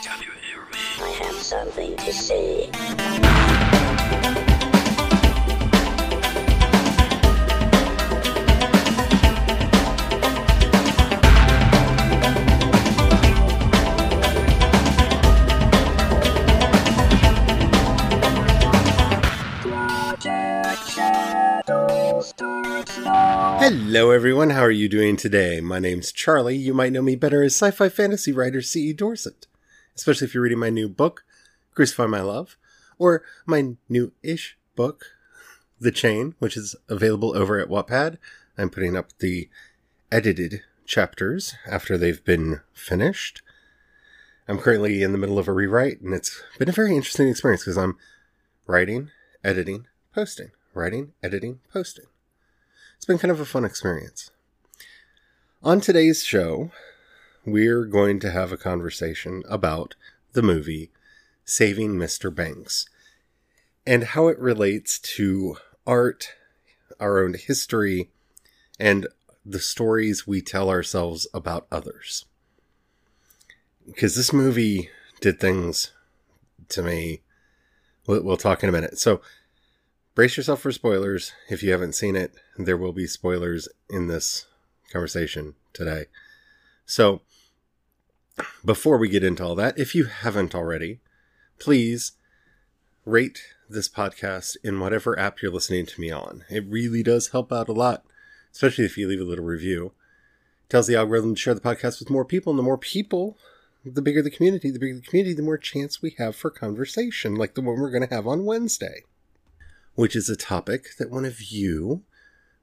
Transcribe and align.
Can 0.00 0.22
you 0.22 0.30
hear 0.46 0.60
me? 0.72 0.78
I 1.02 1.08
have 1.24 1.34
something 1.34 1.96
to 1.96 2.12
say. 2.12 2.70
Hello, 23.60 24.12
everyone. 24.12 24.50
How 24.50 24.62
are 24.62 24.70
you 24.70 24.88
doing 24.88 25.16
today? 25.16 25.60
My 25.60 25.80
name's 25.80 26.12
Charlie. 26.12 26.56
You 26.56 26.72
might 26.72 26.92
know 26.92 27.02
me 27.02 27.16
better 27.16 27.42
as 27.42 27.56
sci 27.56 27.72
fi 27.72 27.88
fantasy 27.88 28.32
writer 28.32 28.62
C.E. 28.62 28.92
Dorset, 28.92 29.48
especially 29.98 30.26
if 30.26 30.34
you're 30.34 30.44
reading 30.44 30.60
my 30.60 30.70
new 30.70 30.88
book, 30.88 31.24
Crucify 31.74 32.06
My 32.06 32.20
Love, 32.20 32.56
or 32.98 33.24
my 33.46 33.74
new 33.88 34.12
ish 34.22 34.56
book, 34.76 35.06
The 35.80 35.90
Chain, 35.90 36.36
which 36.38 36.56
is 36.56 36.76
available 36.88 37.36
over 37.36 37.58
at 37.58 37.68
Wattpad. 37.68 38.18
I'm 38.56 38.70
putting 38.70 38.96
up 38.96 39.18
the 39.18 39.48
edited 40.12 40.62
chapters 40.86 41.56
after 41.68 41.98
they've 41.98 42.24
been 42.24 42.60
finished. 42.72 43.42
I'm 44.46 44.58
currently 44.58 45.02
in 45.02 45.10
the 45.10 45.18
middle 45.18 45.38
of 45.38 45.48
a 45.48 45.52
rewrite, 45.52 46.00
and 46.00 46.14
it's 46.14 46.42
been 46.58 46.68
a 46.68 46.72
very 46.72 46.94
interesting 46.94 47.28
experience 47.28 47.62
because 47.64 47.76
I'm 47.76 47.98
writing, 48.68 49.10
editing, 49.42 49.86
posting, 50.14 50.52
writing, 50.74 51.12
editing, 51.24 51.58
posting. 51.72 52.06
It's 52.96 53.04
been 53.04 53.18
kind 53.18 53.32
of 53.32 53.40
a 53.40 53.44
fun 53.44 53.64
experience. 53.64 54.30
On 55.62 55.80
today's 55.80 56.24
show, 56.24 56.70
we're 57.50 57.84
going 57.84 58.20
to 58.20 58.30
have 58.30 58.52
a 58.52 58.56
conversation 58.56 59.42
about 59.48 59.94
the 60.32 60.42
movie 60.42 60.90
Saving 61.44 61.94
Mr. 61.94 62.34
Banks 62.34 62.88
and 63.86 64.04
how 64.04 64.28
it 64.28 64.38
relates 64.38 64.98
to 64.98 65.56
art, 65.86 66.34
our 67.00 67.24
own 67.24 67.34
history, 67.34 68.10
and 68.78 69.06
the 69.44 69.58
stories 69.58 70.26
we 70.26 70.42
tell 70.42 70.68
ourselves 70.68 71.26
about 71.32 71.66
others. 71.72 72.26
Because 73.86 74.14
this 74.14 74.32
movie 74.32 74.90
did 75.20 75.40
things 75.40 75.92
to 76.68 76.82
me. 76.82 77.22
We'll, 78.06 78.22
we'll 78.22 78.36
talk 78.36 78.62
in 78.62 78.68
a 78.68 78.72
minute. 78.72 78.98
So, 78.98 79.22
brace 80.14 80.36
yourself 80.36 80.60
for 80.60 80.70
spoilers. 80.70 81.32
If 81.48 81.62
you 81.62 81.72
haven't 81.72 81.94
seen 81.94 82.14
it, 82.14 82.34
there 82.58 82.76
will 82.76 82.92
be 82.92 83.06
spoilers 83.06 83.68
in 83.88 84.08
this 84.08 84.46
conversation 84.92 85.54
today. 85.72 86.06
So, 86.84 87.22
before 88.64 88.98
we 88.98 89.08
get 89.08 89.24
into 89.24 89.44
all 89.44 89.54
that, 89.56 89.78
if 89.78 89.94
you 89.94 90.04
haven't 90.04 90.54
already, 90.54 91.00
please 91.58 92.12
rate 93.04 93.40
this 93.68 93.88
podcast 93.88 94.56
in 94.62 94.80
whatever 94.80 95.18
app 95.18 95.40
you're 95.40 95.52
listening 95.52 95.86
to 95.86 96.00
me 96.00 96.10
on. 96.10 96.44
It 96.48 96.64
really 96.66 97.02
does 97.02 97.28
help 97.28 97.52
out 97.52 97.68
a 97.68 97.72
lot, 97.72 98.04
especially 98.52 98.84
if 98.84 98.96
you 98.96 99.08
leave 99.08 99.20
a 99.20 99.24
little 99.24 99.44
review. 99.44 99.92
It 100.66 100.70
tells 100.70 100.86
the 100.86 100.96
algorithm 100.96 101.34
to 101.34 101.40
share 101.40 101.54
the 101.54 101.60
podcast 101.60 101.98
with 101.98 102.10
more 102.10 102.24
people, 102.24 102.50
and 102.50 102.58
the 102.58 102.64
more 102.64 102.78
people, 102.78 103.38
the 103.84 104.02
bigger 104.02 104.22
the 104.22 104.30
community. 104.30 104.70
The 104.70 104.78
bigger 104.78 104.96
the 104.96 105.02
community, 105.02 105.34
the 105.34 105.42
more 105.42 105.58
chance 105.58 106.02
we 106.02 106.14
have 106.18 106.36
for 106.36 106.50
conversation, 106.50 107.34
like 107.34 107.54
the 107.54 107.62
one 107.62 107.80
we're 107.80 107.90
going 107.90 108.06
to 108.06 108.14
have 108.14 108.26
on 108.26 108.44
Wednesday 108.44 109.04
which 109.98 110.14
is 110.14 110.30
a 110.30 110.36
topic 110.36 110.90
that 110.96 111.10
one 111.10 111.24
of 111.24 111.42
you 111.42 112.04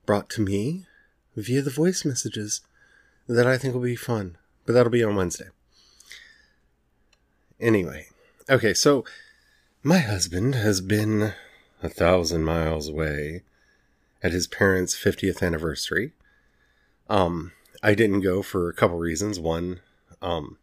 brought 0.05 0.29
to 0.29 0.41
me 0.41 0.85
via 1.35 1.61
the 1.61 1.69
voice 1.69 2.05
messages 2.05 2.61
that 3.27 3.45
I 3.45 3.57
think 3.57 3.73
will 3.73 3.81
be 3.81 3.97
fun. 3.97 4.37
But 4.65 4.71
that'll 4.71 4.89
be 4.89 5.03
on 5.03 5.17
Wednesday. 5.17 5.49
Anyway, 7.59 8.07
okay, 8.49 8.73
so 8.73 9.05
my 9.81 9.99
husband 9.99 10.55
has 10.55 10.81
been 10.81 11.33
a 11.81 11.89
thousand 11.89 12.43
miles 12.43 12.89
away 12.89 13.43
at 14.21 14.33
his 14.33 14.47
parents' 14.47 14.95
50th 14.95 15.41
anniversary. 15.41 16.11
Um, 17.09 17.53
I 17.81 17.93
didn't 17.93 18.21
go 18.21 18.41
for 18.41 18.67
a 18.67 18.73
couple 18.73 18.97
reasons. 18.97 19.39
One, 19.39 19.79
um, 20.21 20.57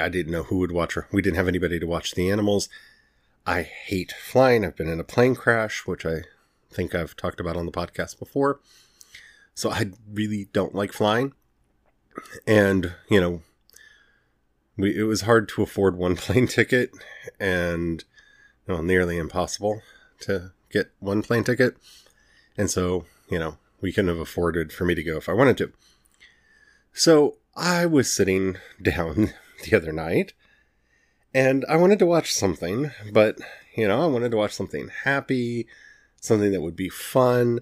I 0.00 0.08
didn't 0.08 0.32
know 0.32 0.44
who 0.44 0.58
would 0.58 0.72
watch 0.72 0.94
her. 0.94 1.08
We 1.12 1.22
didn't 1.22 1.36
have 1.36 1.48
anybody 1.48 1.78
to 1.80 1.86
watch 1.86 2.14
the 2.14 2.30
animals. 2.30 2.68
I 3.44 3.62
hate 3.62 4.12
flying. 4.12 4.64
I've 4.64 4.76
been 4.76 4.88
in 4.88 5.00
a 5.00 5.04
plane 5.04 5.34
crash, 5.34 5.86
which 5.86 6.06
I 6.06 6.22
think 6.70 6.94
I've 6.94 7.16
talked 7.16 7.40
about 7.40 7.56
on 7.56 7.66
the 7.66 7.72
podcast 7.72 8.18
before. 8.18 8.60
So 9.54 9.70
I 9.70 9.90
really 10.12 10.48
don't 10.52 10.74
like 10.74 10.92
flying. 10.92 11.32
And, 12.46 12.94
you 13.08 13.20
know, 13.20 13.42
we, 14.76 14.96
it 14.96 15.04
was 15.04 15.22
hard 15.22 15.48
to 15.50 15.62
afford 15.62 15.96
one 15.96 16.16
plane 16.16 16.46
ticket 16.46 16.90
and 17.38 18.04
know, 18.68 18.80
nearly 18.80 19.18
impossible 19.18 19.82
to 20.20 20.52
get 20.70 20.90
one 20.98 21.22
plane 21.22 21.44
ticket. 21.44 21.76
And 22.56 22.70
so, 22.70 23.04
you 23.30 23.38
know, 23.38 23.58
we 23.80 23.92
couldn't 23.92 24.08
have 24.08 24.18
afforded 24.18 24.72
for 24.72 24.84
me 24.84 24.94
to 24.94 25.02
go 25.02 25.16
if 25.16 25.28
I 25.28 25.34
wanted 25.34 25.58
to. 25.58 25.72
So 26.92 27.36
I 27.54 27.86
was 27.86 28.12
sitting 28.12 28.56
down 28.82 29.32
the 29.64 29.76
other 29.76 29.92
night 29.92 30.32
and 31.34 31.64
I 31.68 31.76
wanted 31.76 31.98
to 31.98 32.06
watch 32.06 32.32
something, 32.32 32.92
but, 33.12 33.38
you 33.76 33.86
know, 33.86 34.02
I 34.02 34.06
wanted 34.06 34.30
to 34.30 34.36
watch 34.36 34.54
something 34.54 34.90
happy, 35.04 35.66
something 36.20 36.50
that 36.52 36.62
would 36.62 36.76
be 36.76 36.88
fun. 36.88 37.60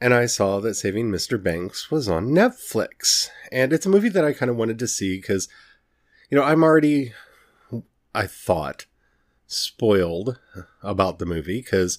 And 0.00 0.12
I 0.12 0.26
saw 0.26 0.60
that 0.60 0.74
Saving 0.74 1.10
Mr. 1.10 1.40
Banks 1.40 1.90
was 1.90 2.08
on 2.08 2.30
Netflix. 2.30 3.28
And 3.52 3.72
it's 3.72 3.86
a 3.86 3.90
movie 3.90 4.08
that 4.08 4.24
I 4.24 4.32
kind 4.32 4.50
of 4.50 4.56
wanted 4.56 4.78
to 4.80 4.88
see 4.88 5.18
because, 5.18 5.48
you 6.30 6.38
know, 6.38 6.44
I'm 6.44 6.62
already, 6.62 7.12
I 8.14 8.26
thought, 8.26 8.86
spoiled 9.46 10.38
about 10.82 11.18
the 11.18 11.26
movie 11.26 11.60
because 11.60 11.98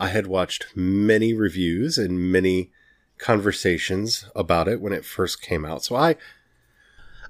I 0.00 0.08
had 0.08 0.26
watched 0.26 0.66
many 0.74 1.32
reviews 1.32 1.96
and 1.96 2.32
many 2.32 2.72
conversations 3.16 4.26
about 4.34 4.66
it 4.66 4.80
when 4.80 4.92
it 4.92 5.04
first 5.04 5.40
came 5.40 5.64
out. 5.64 5.84
So 5.84 5.94
I 5.94 6.16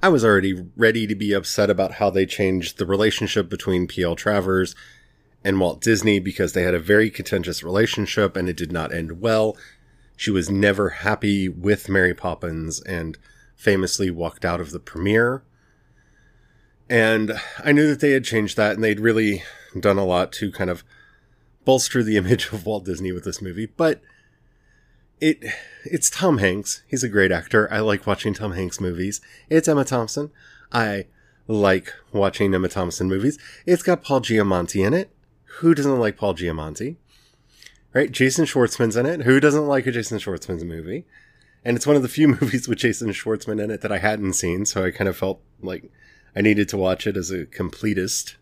I 0.03 0.09
was 0.09 0.25
already 0.25 0.67
ready 0.77 1.07
to 1.07 1.15
be 1.15 1.33
upset 1.33 1.71
about 1.71 1.93
how 1.93 2.11
they 2.11 2.27
changed 2.27 2.77
the 2.77 2.85
relationship 2.85 3.49
between 3.49 3.87
P.L. 3.87 4.17
Travers 4.17 4.75
and 5.43 5.59
Walt 5.59 5.81
Disney 5.81 6.19
because 6.19 6.53
they 6.53 6.63
had 6.63 6.75
a 6.75 6.79
very 6.79 7.11
contentious 7.11 7.63
relationship 7.63 8.37
and 8.37 8.49
it 8.49 8.57
did 8.57 8.73
not 8.73 8.93
end 8.93 9.21
well. 9.21 9.57
She 10.17 10.31
was 10.31 10.51
never 10.51 10.91
happy 10.91 11.49
with 11.49 11.89
Mary 11.89 12.15
Poppins 12.15 12.83
and 12.83 13.17
famously 13.57 14.11
walked 14.11 14.45
out 14.45 14.61
of 14.61 14.73
the 14.73 14.81
premiere. 14.81 15.43
And 16.89 17.33
I 17.63 17.73
knew 17.73 17.89
that 17.89 18.01
they 18.01 18.13
had 18.13 18.25
changed 18.25 18.57
that 18.57 18.75
and 18.75 18.85
they'd 18.85 19.01
really 19.01 19.43
done 19.79 19.99
a 19.99 20.05
lot 20.05 20.33
to 20.33 20.53
kind 20.53 20.71
of 20.71 20.85
bolster 21.65 22.03
the 22.03 22.17
image 22.19 22.53
of 22.53 22.67
Walt 22.67 22.85
Disney 22.85 23.13
with 23.13 23.25
this 23.25 23.43
movie, 23.43 23.67
but 23.67 24.01
it 25.21 25.45
it's 25.85 26.11
Tom 26.11 26.39
Hanks. 26.39 26.83
He's 26.87 27.05
a 27.05 27.09
great 27.09 27.33
actor. 27.33 27.73
I 27.73 27.81
like 27.81 28.07
watching 28.07 28.35
Tom 28.35 28.53
Hanks 28.53 28.81
movies. 28.81 29.21
It's 29.49 29.69
Emma 29.69 29.85
Thompson. 29.85 30.31
I 30.73 31.07
like 31.47 31.93
watching 32.13 32.55
Emma 32.55 32.69
Thompson 32.69 33.09
movies. 33.09 33.39
It's 33.67 33.83
got 33.83 34.03
Paul 34.03 34.21
Giamatti 34.21 34.85
in 34.87 34.95
it. 34.95 35.11
Who 35.59 35.75
doesn't 35.75 36.01
like 36.01 36.17
Paul 36.17 36.35
Giamatti? 36.35 36.97
Right? 37.93 38.11
Jason 38.11 38.45
Schwartzman's 38.45 38.97
in 38.97 39.07
it. 39.07 39.23
Who 39.23 39.39
doesn't 39.39 39.69
like 39.69 39.87
a 39.87 39.93
Jason 39.93 40.19
Schwartzman's 40.19 40.65
movie? 40.65 41.05
And 41.65 41.77
it's 41.77 41.87
one 41.87 41.97
of 41.97 42.03
the 42.03 42.09
few 42.09 42.29
movies 42.41 42.67
with 42.67 42.79
Jason 42.79 43.11
Schwartzman 43.11 43.63
in 43.63 43.71
it 43.71 43.81
that 43.83 43.93
I 43.93 43.99
hadn't 43.99 44.33
seen, 44.33 44.67
so 44.67 44.85
I 44.85 44.91
kind 44.91 45.09
of 45.09 45.17
felt 45.17 45.41
like 45.63 45.91
I 46.37 46.41
needed 46.41 46.69
to 46.71 46.77
watch 46.77 47.07
it 47.07 47.17
as 47.17 47.31
a 47.31 47.47
completist. 47.47 48.35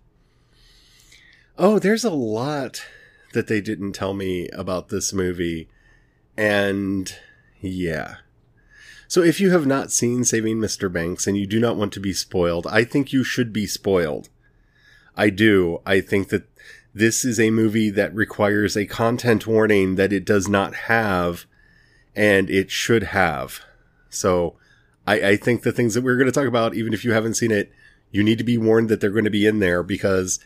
Oh, 1.59 1.79
there's 1.79 2.05
a 2.05 2.11
lot 2.11 2.85
that 3.33 3.47
they 3.47 3.61
didn't 3.61 3.93
tell 3.93 4.15
me 4.15 4.49
about 4.51 4.89
this 4.89 5.13
movie 5.13 5.69
and 6.37 7.15
yeah. 7.61 8.17
So 9.07 9.23
if 9.23 9.41
you 9.41 9.51
have 9.51 9.67
not 9.67 9.93
seen 9.93 10.25
Saving 10.25 10.57
Mr. 10.57 10.91
Banks 10.91 11.27
and 11.27 11.37
you 11.37 11.47
do 11.47 11.61
not 11.61 11.77
want 11.77 11.93
to 11.93 12.01
be 12.01 12.15
spoiled, 12.15 12.67
I 12.67 12.85
think 12.85 13.13
you 13.13 13.23
should 13.23 13.53
be 13.53 13.67
spoiled. 13.67 14.31
I 15.17 15.29
do. 15.29 15.81
I 15.85 16.01
think 16.01 16.31
that 16.31 16.45
this 16.95 17.25
is 17.25 17.39
a 17.39 17.51
movie 17.51 17.91
that 17.91 18.15
requires 18.15 18.77
a 18.77 18.87
content 18.87 19.47
warning 19.47 19.97
that 19.97 20.13
it 20.13 20.25
does 20.25 20.49
not 20.49 20.75
have 20.75 21.45
and 22.17 22.49
it 22.49 22.71
should 22.71 23.03
have. 23.05 23.61
So 24.09 24.57
I, 25.07 25.31
I 25.31 25.37
think 25.37 25.63
the 25.63 25.73
things 25.73 25.95
that 25.95 26.03
we're 26.03 26.17
going 26.17 26.27
to 26.27 26.33
talk 26.33 26.47
about, 26.47 26.75
even 26.75 26.93
if 26.93 27.05
you 27.05 27.13
haven't 27.13 27.35
seen 27.35 27.51
it, 27.51 27.73
you 28.11 28.23
need 28.23 28.39
to 28.39 28.45
be 28.45 28.59
warned 28.59 28.89
that 28.89 29.01
they're 29.01 29.11
going 29.11 29.25
to 29.25 29.31
be 29.31 29.47
in 29.47 29.59
there 29.59 29.83
because 29.83 30.39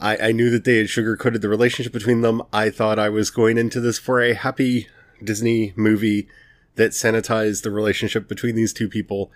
I, 0.00 0.28
I 0.28 0.32
knew 0.32 0.50
that 0.50 0.64
they 0.64 0.78
had 0.78 0.86
sugarcoated 0.86 1.40
the 1.40 1.48
relationship 1.48 1.92
between 1.92 2.22
them. 2.22 2.42
I 2.52 2.70
thought 2.70 2.98
I 2.98 3.08
was 3.08 3.30
going 3.30 3.58
into 3.58 3.80
this 3.80 3.98
for 3.98 4.20
a 4.20 4.34
happy 4.34 4.88
Disney 5.22 5.72
movie 5.76 6.28
that 6.76 6.92
sanitized 6.92 7.62
the 7.62 7.70
relationship 7.70 8.28
between 8.28 8.54
these 8.54 8.72
two 8.72 8.88
people. 8.88 9.30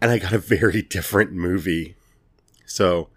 And 0.00 0.10
I 0.10 0.18
got 0.18 0.32
a 0.32 0.38
very 0.38 0.82
different 0.82 1.32
movie. 1.32 1.96
So 2.66 3.08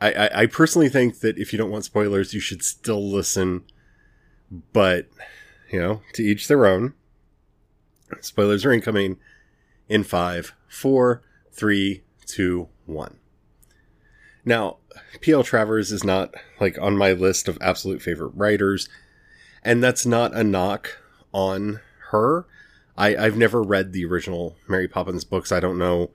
I, 0.00 0.12
I, 0.12 0.42
I 0.42 0.46
personally 0.46 0.88
think 0.88 1.20
that 1.20 1.38
if 1.38 1.52
you 1.52 1.58
don't 1.58 1.70
want 1.70 1.84
spoilers, 1.84 2.34
you 2.34 2.40
should 2.40 2.62
still 2.62 3.02
listen. 3.02 3.64
But, 4.72 5.08
you 5.70 5.80
know, 5.80 6.02
to 6.14 6.22
each 6.22 6.48
their 6.48 6.66
own. 6.66 6.94
Spoilers 8.20 8.64
are 8.64 8.72
incoming 8.72 9.18
in 9.88 10.04
five, 10.04 10.54
four, 10.68 11.22
Three, 11.52 12.02
two, 12.26 12.68
one. 12.86 13.18
Now, 14.44 14.78
P.L. 15.20 15.44
Travers 15.44 15.92
is 15.92 16.02
not 16.02 16.34
like 16.60 16.78
on 16.80 16.96
my 16.96 17.12
list 17.12 17.46
of 17.46 17.58
absolute 17.60 18.00
favorite 18.00 18.32
writers, 18.34 18.88
and 19.62 19.82
that's 19.82 20.06
not 20.06 20.34
a 20.34 20.42
knock 20.42 20.98
on 21.32 21.80
her. 22.10 22.46
I, 22.96 23.14
I've 23.16 23.36
never 23.36 23.62
read 23.62 23.92
the 23.92 24.06
original 24.06 24.56
Mary 24.66 24.88
Poppins 24.88 25.24
books. 25.24 25.52
I 25.52 25.60
don't 25.60 25.78
know 25.78 26.10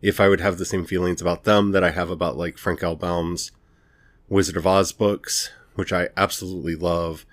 if 0.00 0.20
I 0.20 0.28
would 0.28 0.40
have 0.40 0.58
the 0.58 0.64
same 0.64 0.84
feelings 0.84 1.20
about 1.20 1.44
them 1.44 1.72
that 1.72 1.84
I 1.84 1.90
have 1.90 2.10
about 2.10 2.36
like 2.36 2.56
Frank 2.56 2.82
L. 2.82 2.94
Baum's 2.94 3.50
Wizard 4.28 4.56
of 4.56 4.66
Oz 4.66 4.92
books, 4.92 5.50
which 5.74 5.92
I 5.92 6.10
absolutely 6.16 6.76
love, 6.76 7.26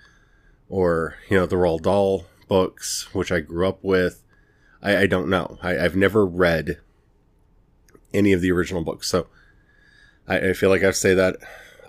or, 0.68 1.14
you 1.30 1.36
know, 1.36 1.46
the 1.46 1.56
Roald 1.56 1.82
Dahl 1.82 2.26
books, 2.48 3.08
which 3.14 3.32
I 3.32 3.40
grew 3.40 3.68
up 3.68 3.78
with. 3.82 4.22
I, 4.82 4.98
I 4.98 5.06
don't 5.06 5.28
know. 5.28 5.58
I, 5.62 5.78
I've 5.78 5.96
never 5.96 6.24
read 6.26 6.78
any 8.12 8.32
of 8.32 8.40
the 8.40 8.52
original 8.52 8.82
books. 8.82 9.08
So 9.08 9.26
I, 10.28 10.50
I 10.50 10.52
feel 10.52 10.70
like 10.70 10.82
I 10.82 10.90
say 10.92 11.14
that 11.14 11.36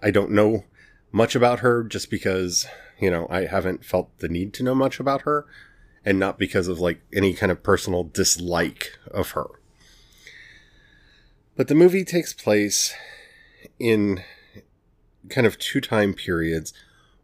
I 0.02 0.12
don't 0.12 0.32
know 0.32 0.66
much 1.12 1.36
about 1.36 1.60
her 1.60 1.84
just 1.84 2.10
because, 2.10 2.66
you 3.00 3.10
know, 3.10 3.28
I 3.30 3.46
haven't 3.46 3.86
felt 3.86 4.18
the 4.20 4.28
need 4.28 4.54
to 4.56 4.64
know 4.64 4.76
much 4.76 5.00
about 5.00 5.22
her 5.22 5.46
and 6.04 6.20
not 6.20 6.38
because 6.38 6.68
of 6.68 6.80
like 6.80 7.02
any 7.14 7.34
kind 7.34 7.52
of 7.52 7.64
personal 7.64 8.04
dislike 8.04 8.98
of 9.10 9.32
her. 9.32 9.48
But 11.56 11.68
the 11.68 11.76
movie 11.76 12.04
takes 12.04 12.34
place 12.34 12.94
in 13.80 14.24
kind 15.30 15.48
of 15.48 15.58
two 15.58 15.82
time 15.82 16.14
periods. 16.14 16.74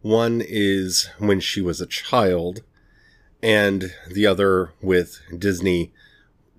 One 0.02 0.42
is 0.44 1.10
when 1.20 1.40
she 1.40 1.62
was 1.62 1.80
a 1.80 1.86
child, 1.86 2.64
and 3.42 3.94
the 4.10 4.26
other 4.26 4.74
with 4.82 5.22
Disney 5.38 5.92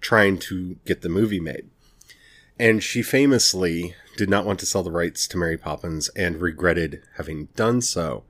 trying 0.01 0.39
to 0.39 0.77
get 0.85 1.03
the 1.03 1.09
movie 1.09 1.41
made. 1.41 1.69
And 2.59 2.83
she 2.83 3.03
famously 3.03 3.95
did 4.17 4.29
not 4.29 4.45
want 4.45 4.59
to 4.61 4.67
sell 4.67 4.83
the 4.83 4.91
rights 4.91 5.27
to 5.29 5.37
Mary 5.37 5.57
Poppins 5.57 6.09
and 6.11 6.41
regretted 6.41 7.03
having 7.17 7.47
done 7.57 7.81
so. 7.81 8.25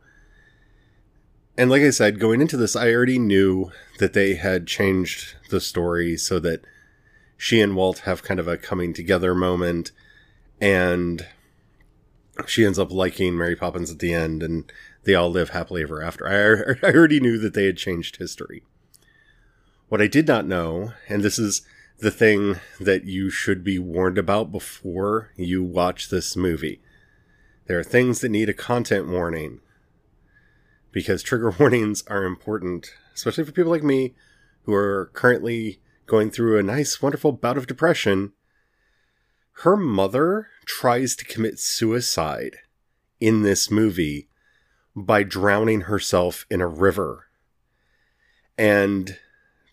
And 1.57 1.71
like 1.71 1.83
I 1.83 1.91
said, 1.91 2.21
going 2.21 2.41
into 2.41 2.57
this, 2.57 2.77
I 2.77 2.93
already 2.93 3.19
knew 3.19 3.73
that 3.99 4.13
they 4.13 4.35
had 4.35 4.67
changed 4.67 5.35
the 5.51 5.61
story 5.61 6.17
so 6.17 6.39
that 6.39 6.63
she 7.37 7.61
and 7.61 7.77
Walt 7.77 8.01
have 8.01 8.23
kind 8.23 8.41
of 8.41 8.49
a 8.49 8.57
coming 8.57 8.95
together 8.95 9.35
moment 9.35 9.91
and 10.61 11.27
she 12.47 12.65
ends 12.65 12.79
up 12.79 12.91
liking 12.91 13.37
Mary 13.37 13.57
Poppins 13.57 13.91
at 13.91 13.99
the 13.99 14.15
end 14.15 14.43
and 14.43 14.73
they 15.05 15.15
all 15.15 15.31
live 15.31 15.51
happily 15.51 15.83
ever 15.83 16.03
after. 16.03 16.27
I, 16.27 16.87
I 16.87 16.93
already 16.93 17.21
knew 17.21 17.39
that 17.39 17.55
they 17.55 17.67
had 17.67 17.77
changed 17.77 18.17
history. 18.17 18.63
What 19.89 20.01
I 20.01 20.07
did 20.07 20.27
not 20.27 20.47
know, 20.47 20.93
and 21.09 21.23
this 21.23 21.39
is 21.39 21.63
the 21.99 22.11
thing 22.11 22.57
that 22.81 23.05
you 23.05 23.31
should 23.31 23.63
be 23.63 23.79
warned 23.79 24.19
about 24.19 24.51
before 24.51 25.31
you 25.37 25.63
watch 25.63 26.09
this 26.09 26.37
movie. 26.37 26.81
There 27.67 27.79
are 27.79 27.85
things 27.85 28.21
that 28.21 28.31
need 28.31 28.49
a 28.49 28.55
content 28.55 29.09
warning 29.09 29.61
because 30.91 31.23
trigger 31.23 31.51
warnings 31.59 32.05
are 32.07 32.25
important, 32.25 32.95
especially 33.15 33.45
for 33.45 33.53
people 33.53 33.71
like 33.71 33.83
me 33.83 34.15
who 34.65 34.75
are 34.75 35.11
currently 35.13 35.81
going 36.07 36.31
through 36.31 36.59
a 36.59 36.63
nice, 36.63 37.01
wonderful 37.01 37.33
bout 37.33 37.57
of 37.57 37.67
depression, 37.67 38.33
her 39.63 39.77
mother 39.77 40.49
tries 40.65 41.17
to 41.17 41.25
commit 41.25 41.59
suicide 41.59 42.57
in 43.21 43.43
this 43.43 43.71
movie 43.71 44.29
by 44.95 45.23
drowning 45.23 45.83
herself 45.83 46.47
in 46.51 46.61
a 46.61 46.67
river. 46.67 47.27
And 48.59 49.19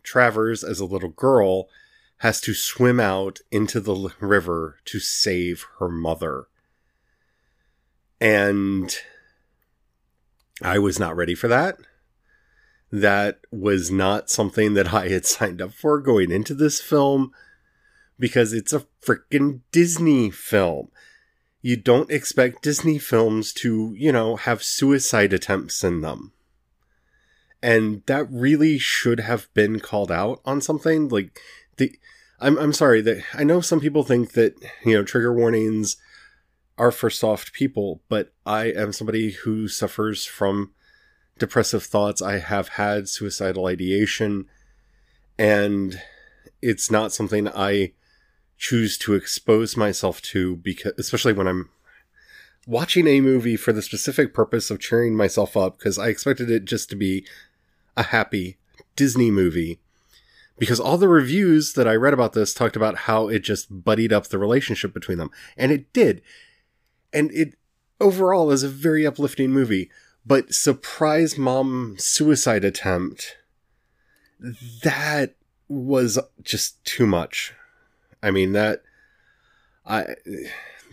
Travers, 0.04 0.63
as 0.63 0.80
a 0.80 0.86
little 0.86 1.10
girl, 1.10 1.68
has 2.18 2.42
to 2.42 2.54
swim 2.54 3.00
out 3.00 3.39
into 3.51 3.80
the 3.80 4.13
river 4.19 4.77
to 4.86 5.00
save 5.00 5.66
her 5.80 5.89
mother. 5.89 6.48
And 8.19 8.95
I 10.62 10.80
was 10.80 11.00
not 11.00 11.16
ready 11.16 11.36
for 11.36 11.48
that 11.48 11.77
that 12.92 13.42
was 13.51 13.92
not 13.92 14.30
something 14.30 14.74
that 14.74 14.94
I 14.94 15.10
had 15.10 15.25
signed 15.25 15.62
up 15.62 15.74
for 15.74 16.00
going 16.00 16.31
into 16.31 16.54
this 16.54 16.81
film 16.81 17.31
because 18.18 18.54
it's 18.54 18.74
a 18.74 18.86
freaking 19.06 19.62
Disney 19.71 20.30
film. 20.30 20.89
You 21.61 21.75
don't 21.75 22.11
expect 22.11 22.61
Disney 22.61 22.97
films 22.97 23.51
to, 23.53 23.94
you 23.97 24.11
know, 24.11 24.38
have 24.38 24.63
suicide 24.63 25.33
attempts 25.33 25.83
in 25.83 26.01
them. 26.01 26.31
And 27.61 28.03
that 28.06 28.31
really 28.31 28.77
should 28.77 29.19
have 29.19 29.53
been 29.53 29.79
called 29.79 30.11
out 30.11 30.41
on 30.45 30.61
something 30.61 31.09
like 31.09 31.39
the 31.77 31.91
I'm 32.39 32.57
I'm 32.57 32.71
sorry 32.71 33.01
that 33.01 33.23
I 33.33 33.44
know 33.44 33.59
some 33.59 33.81
people 33.81 34.03
think 34.03 34.31
that, 34.31 34.53
you 34.85 34.94
know, 34.94 35.03
trigger 35.03 35.33
warnings 35.33 35.97
are 36.77 36.91
for 36.91 37.09
soft 37.09 37.51
people, 37.51 38.01
but 38.07 38.33
I 38.45 38.67
am 38.67 38.94
somebody 38.94 39.31
who 39.31 39.67
suffers 39.67 40.25
from 40.25 40.71
depressive 41.38 41.83
thoughts. 41.83 42.21
I 42.21 42.38
have 42.38 42.69
had 42.69 43.09
suicidal 43.09 43.65
ideation, 43.65 44.45
and 45.38 46.01
it's 46.61 46.89
not 46.89 47.11
something 47.11 47.50
I 47.50 47.91
choose 48.59 48.97
to 49.00 49.15
expose 49.15 49.75
myself 49.75 50.21
to 50.21 50.57
because, 50.57 50.94
especially 50.97 51.33
when 51.33 51.47
I'm 51.47 51.69
watching 52.67 53.07
a 53.07 53.21
movie 53.21 53.56
for 53.56 53.73
the 53.73 53.81
specific 53.81 54.33
purpose 54.33 54.69
of 54.69 54.79
cheering 54.79 55.15
myself 55.15 55.57
up, 55.57 55.79
because 55.79 55.97
I 55.97 56.09
expected 56.09 56.51
it 56.51 56.65
just 56.65 56.89
to 56.91 56.95
be 56.95 57.25
a 57.97 58.03
happy 58.03 58.59
Disney 58.95 59.31
movie. 59.31 59.79
Because 60.59 60.79
all 60.79 60.97
the 60.97 61.07
reviews 61.07 61.73
that 61.73 61.88
I 61.88 61.95
read 61.95 62.13
about 62.13 62.33
this 62.33 62.53
talked 62.53 62.75
about 62.75 62.97
how 62.97 63.29
it 63.29 63.39
just 63.39 63.83
buddied 63.83 64.11
up 64.11 64.27
the 64.27 64.38
relationship 64.38 64.94
between 64.94 65.17
them. 65.17 65.31
And 65.56 65.71
it 65.71 65.91
did. 65.94 66.21
And 67.13 67.31
it 67.31 67.56
overall 68.00 68.51
is 68.51 68.61
a 68.61 68.69
very 68.69 69.07
uplifting 69.07 69.51
movie 69.51 69.89
but 70.25 70.53
surprise 70.53 71.38
mom 71.38 71.95
suicide 71.97 72.63
attempt, 72.63 73.38
that 74.83 75.35
was 75.67 76.19
just 76.44 76.83
too 76.85 77.07
much. 77.07 77.53
I 78.21 78.31
mean 78.31 78.54
that 78.54 78.81
I 79.86 80.16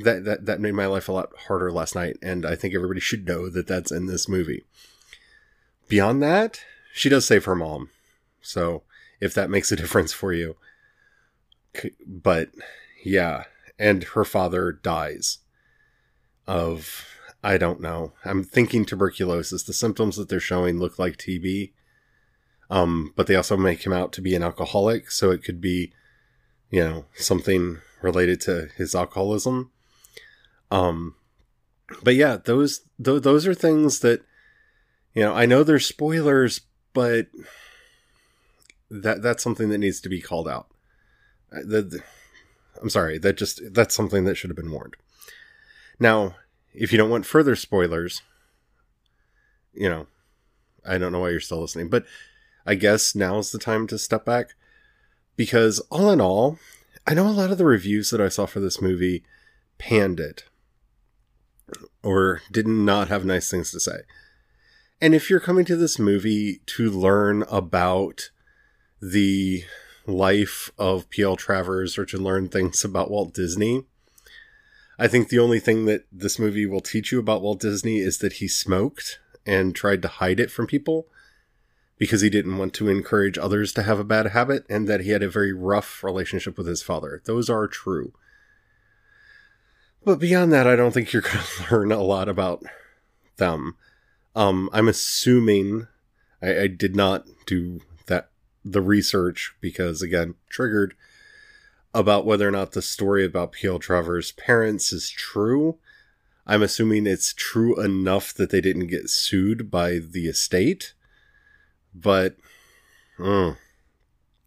that 0.00 0.25
that 0.25 0.46
that 0.46 0.61
made 0.61 0.75
my 0.75 0.87
life 0.87 1.08
a 1.08 1.12
lot 1.12 1.31
harder 1.46 1.70
last 1.70 1.94
night, 1.94 2.17
and 2.23 2.44
I 2.46 2.55
think 2.55 2.75
everybody 2.75 3.00
should 3.00 3.26
know 3.26 3.49
that 3.50 3.67
that's 3.67 3.90
in 3.90 4.06
this 4.06 4.28
movie. 4.28 4.64
Beyond 5.88 6.23
that, 6.23 6.61
she 6.94 7.08
does 7.08 7.26
save 7.26 7.44
her 7.44 7.55
mom, 7.55 7.90
so 8.40 8.82
if 9.20 9.34
that 9.34 9.50
makes 9.50 9.73
a 9.73 9.76
difference 9.82 10.12
for 10.12 10.32
you, 10.32 10.56
but 12.06 12.50
yeah, 13.05 13.44
and 13.78 14.05
her 14.05 14.25
father 14.25 14.73
dies 14.73 15.38
of 16.47 17.06
I 17.42 17.59
don't 17.59 17.80
know. 17.80 18.12
I'm 18.25 18.42
thinking 18.42 18.85
tuberculosis. 18.85 19.62
The 19.62 19.73
symptoms 19.73 20.16
that 20.16 20.28
they're 20.28 20.40
showing 20.40 20.80
look 20.80 20.99
like 20.99 21.16
TB. 21.16 21.71
Um, 22.68 23.12
but 23.14 23.28
they 23.28 23.37
also 23.37 23.56
make 23.56 23.87
him 23.87 23.92
out 23.92 24.12
to 24.14 24.21
be 24.21 24.35
an 24.35 24.42
alcoholic, 24.42 25.12
so 25.12 25.30
it 25.30 25.45
could 25.45 25.61
be, 25.61 25.92
you 26.70 26.82
know, 26.82 27.04
something 27.14 27.78
related 28.02 28.40
to 28.42 28.68
his 28.76 28.94
alcoholism. 28.94 29.70
Um, 30.70 31.14
but 32.02 32.14
yeah, 32.14 32.38
those 32.44 32.80
th- 33.02 33.23
those 33.23 33.46
are 33.46 33.54
things 33.54 34.00
that, 34.00 34.23
you 35.14 35.23
know, 35.23 35.35
I 35.35 35.46
know 35.46 35.62
they're 35.62 35.78
spoilers, 35.78 36.61
but 36.92 37.28
that 38.90 39.23
that's 39.23 39.42
something 39.42 39.68
that 39.68 39.78
needs 39.78 40.00
to 40.00 40.08
be 40.08 40.20
called 40.20 40.49
out. 40.49 40.68
Uh, 41.52 41.61
the, 41.64 41.82
the 41.82 42.00
I'm 42.80 42.90
sorry, 42.90 43.18
that 43.18 43.37
just 43.37 43.61
that's 43.73 43.94
something 43.94 44.25
that 44.25 44.37
should 44.37 44.50
have 44.50 44.56
been 44.56 44.73
warned. 44.73 44.96
Now, 45.99 46.37
if 46.75 46.92
you 46.92 46.99
don't 46.99 47.11
want 47.11 47.26
further 47.26 47.56
spoilers, 47.56 48.23
you 49.73 49.88
know, 49.88 50.06
I 50.85 50.99
don't 50.99 51.12
know 51.12 51.20
why 51.20 51.30
you're 51.30 51.40
still 51.40 51.61
listening, 51.61 51.88
but 51.88 52.04
I 52.66 52.75
guess 52.75 53.14
now's 53.14 53.50
the 53.50 53.58
time 53.58 53.87
to 53.87 53.99
step 53.99 54.25
back 54.25 54.54
because 55.37 55.81
all 55.90 56.11
in 56.11 56.21
all, 56.21 56.59
I 57.07 57.14
know 57.14 57.28
a 57.28 57.31
lot 57.31 57.50
of 57.50 57.59
the 57.59 57.64
reviews 57.64 58.11
that 58.11 58.21
I 58.21 58.28
saw 58.28 58.47
for 58.47 58.61
this 58.61 58.81
movie 58.81 59.23
panned 59.78 60.19
it 60.19 60.45
or 62.02 62.43
did 62.50 62.66
not 62.66 63.09
have 63.09 63.25
nice 63.25 63.50
things 63.50 63.71
to 63.73 63.81
say. 63.81 64.00
And 65.00 65.14
if 65.14 65.28
you're 65.28 65.40
coming 65.40 65.64
to 65.66 65.76
this 65.76 65.99
movie 65.99 66.61
to 66.66 66.90
learn 66.90 67.45
about 67.50 68.31
the 69.00 69.64
life 70.07 70.71
of 70.78 71.11
P.L. 71.11 71.37
Travers 71.37 71.99
or 71.99 72.07
to 72.07 72.16
learn 72.16 72.49
things 72.49 72.85
about 72.85 73.11
Walt 73.11 73.35
Disney, 73.35 73.85
I 74.99 75.09
think 75.09 75.28
the 75.28 75.38
only 75.38 75.61
thing 75.61 75.85
that 75.85 76.07
this 76.11 76.38
movie 76.38 76.64
will 76.64 76.81
teach 76.81 77.12
you 77.12 77.19
about 77.19 77.43
Walt 77.43 77.61
Disney 77.61 77.99
is 77.99 78.19
that 78.19 78.35
he 78.35 78.49
smoked 78.49 79.19
and 79.45 79.75
tried 79.75 80.00
to 80.02 80.09
hide 80.09 80.40
it 80.40 80.50
from 80.50 80.66
people 80.66 81.07
because 81.99 82.21
he 82.21 82.31
didn't 82.31 82.59
want 82.59 82.75
to 82.75 82.88
encourage 82.88 83.38
others 83.38 83.73
to 83.73 83.83
have 83.83 83.99
a 83.99 84.05
bad 84.05 84.26
habit 84.29 84.65
and 84.69 84.87
that 84.88 85.00
he 85.00 85.11
had 85.11 85.23
a 85.23 85.29
very 85.29 85.53
rough 85.53 86.05
relationship 86.05 86.59
with 86.59 86.67
his 86.67 86.83
father. 86.83 87.23
Those 87.25 87.49
are 87.49 87.67
true. 87.67 88.12
But 90.05 90.21
beyond 90.21 90.53
that, 90.53 90.67
I 90.67 90.76
don't 90.76 90.93
think 90.93 91.12
you're 91.12 91.23
going 91.23 91.38
to 91.38 91.75
learn 91.75 91.93
a 91.93 92.03
lot 92.03 92.29
about 92.29 92.62
them. 93.38 93.76
Um, 94.35 94.69
I'm 94.73 94.88
assuming 94.88 95.88
I, 96.43 96.61
I 96.61 96.67
did 96.67 96.95
not 96.95 97.26
do 97.47 97.81
that 98.07 98.31
the 98.65 98.83
research 98.83 99.55
because 99.61 100.03
again 100.03 100.35
triggered 100.49 100.95
about 101.95 102.26
whether 102.26 102.47
or 102.47 102.50
not 102.50 102.73
the 102.73 102.83
story 102.83 103.25
about 103.25 103.53
P.L. 103.53 103.79
Travers' 103.79 104.33
parents 104.33 104.93
is 104.93 105.09
true. 105.09 105.79
I'm 106.47 106.62
assuming 106.62 107.07
it's 107.07 107.33
true 107.33 107.81
enough 107.81 108.35
that 108.35 108.50
they 108.50 108.61
didn't 108.61 108.88
get 108.88 109.09
sued 109.09 109.71
by 109.71 109.99
the 109.99 110.26
estate, 110.26 110.93
but 112.00 112.37
mm, 113.19 113.57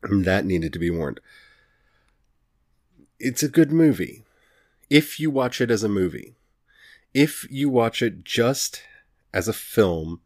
that 0.03 0.46
needed 0.46 0.74
to 0.74 0.79
be 0.79 0.89
warned. 0.89 1.20
It's 3.20 3.44
a 3.44 3.50
good 3.50 3.72
movie 3.72 4.24
if 4.89 5.20
you 5.20 5.29
watch 5.29 5.62
it 5.62 5.72
as 5.72 5.84
a 5.84 5.89
movie. 5.89 6.36
If 7.13 7.46
you 7.50 7.70
watch 7.70 8.01
it 8.01 8.24
just 8.24 8.84
as 9.34 9.48
a 9.48 9.53
film 9.53 10.22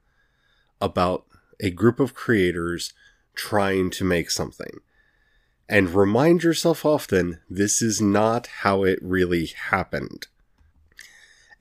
about 0.82 1.26
a 1.60 1.70
group 1.70 2.00
of 2.00 2.14
creators 2.14 2.94
trying 3.36 3.90
to 3.92 4.04
make 4.04 4.30
something. 4.30 4.80
And 5.70 5.96
remind 5.96 6.44
yourself 6.44 6.86
often 6.86 7.40
this 7.50 7.82
is 7.82 8.02
not 8.02 8.48
how 8.48 8.84
it 8.84 9.00
really 9.02 9.48
happened. 9.48 10.28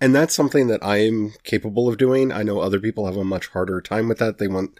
And 0.01 0.15
that's 0.15 0.35
something 0.35 0.67
that 0.67 0.85
I 0.85 0.99
am 0.99 1.35
capable 1.45 1.89
of 1.89 1.97
doing. 1.97 2.33
I 2.33 2.43
know 2.43 2.59
other 2.59 2.81
people 2.81 3.07
have 3.07 3.17
a 3.17 3.25
much 3.25 3.47
harder 3.49 3.81
time 3.81 4.09
with 4.09 4.19
that. 4.19 4.39
They 4.39 4.49
want 4.49 4.79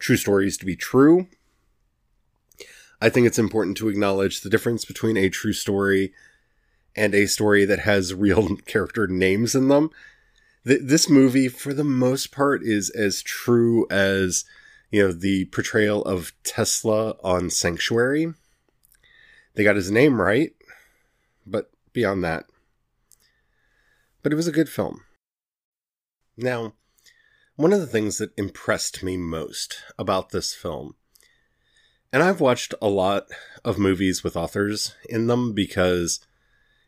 true 0.00 0.16
stories 0.16 0.56
to 0.58 0.66
be 0.66 0.74
true. 0.74 1.28
I 3.00 3.08
think 3.08 3.26
it's 3.26 3.38
important 3.38 3.76
to 3.78 3.88
acknowledge 3.88 4.40
the 4.40 4.50
difference 4.50 4.84
between 4.84 5.16
a 5.16 5.28
true 5.28 5.52
story 5.52 6.12
and 6.96 7.14
a 7.14 7.26
story 7.26 7.64
that 7.64 7.80
has 7.80 8.14
real 8.14 8.56
character 8.66 9.06
names 9.06 9.54
in 9.54 9.68
them. 9.68 9.90
Th- 10.66 10.80
this 10.82 11.08
movie, 11.08 11.48
for 11.48 11.72
the 11.72 11.84
most 11.84 12.32
part, 12.32 12.62
is 12.62 12.90
as 12.90 13.22
true 13.22 13.86
as 13.90 14.44
you 14.90 15.02
know 15.02 15.12
the 15.12 15.44
portrayal 15.46 16.02
of 16.02 16.32
Tesla 16.42 17.14
on 17.22 17.48
Sanctuary. 17.48 18.34
They 19.54 19.64
got 19.64 19.76
his 19.76 19.90
name 19.90 20.20
right, 20.20 20.52
but 21.46 21.70
beyond 21.92 22.24
that, 22.24 22.46
but 24.22 24.32
it 24.32 24.36
was 24.36 24.48
a 24.48 24.52
good 24.52 24.68
film. 24.68 25.02
Now, 26.36 26.74
one 27.60 27.74
of 27.74 27.80
the 27.80 27.86
things 27.86 28.16
that 28.16 28.32
impressed 28.38 29.02
me 29.02 29.18
most 29.18 29.82
about 29.98 30.30
this 30.30 30.54
film, 30.54 30.94
and 32.10 32.22
I've 32.22 32.40
watched 32.40 32.72
a 32.80 32.88
lot 32.88 33.26
of 33.62 33.78
movies 33.78 34.24
with 34.24 34.34
authors 34.34 34.94
in 35.10 35.26
them 35.26 35.52
because 35.52 36.20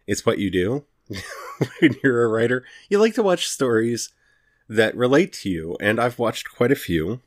it's 0.07 0.25
what 0.25 0.39
you 0.39 0.51
do 0.51 0.87
when 1.81 1.97
you're 2.03 2.25
a 2.25 2.29
writer. 2.29 2.65
You 2.89 2.99
like 2.99 3.13
to 3.17 3.23
watch 3.23 3.51
stories 3.51 4.15
that 4.67 4.97
relate 4.97 5.35
to 5.35 5.51
you, 5.51 5.77
and 5.79 6.01
I've 6.01 6.19
watched 6.19 6.51
quite 6.51 6.73
a 6.73 6.77
few. 6.77 7.21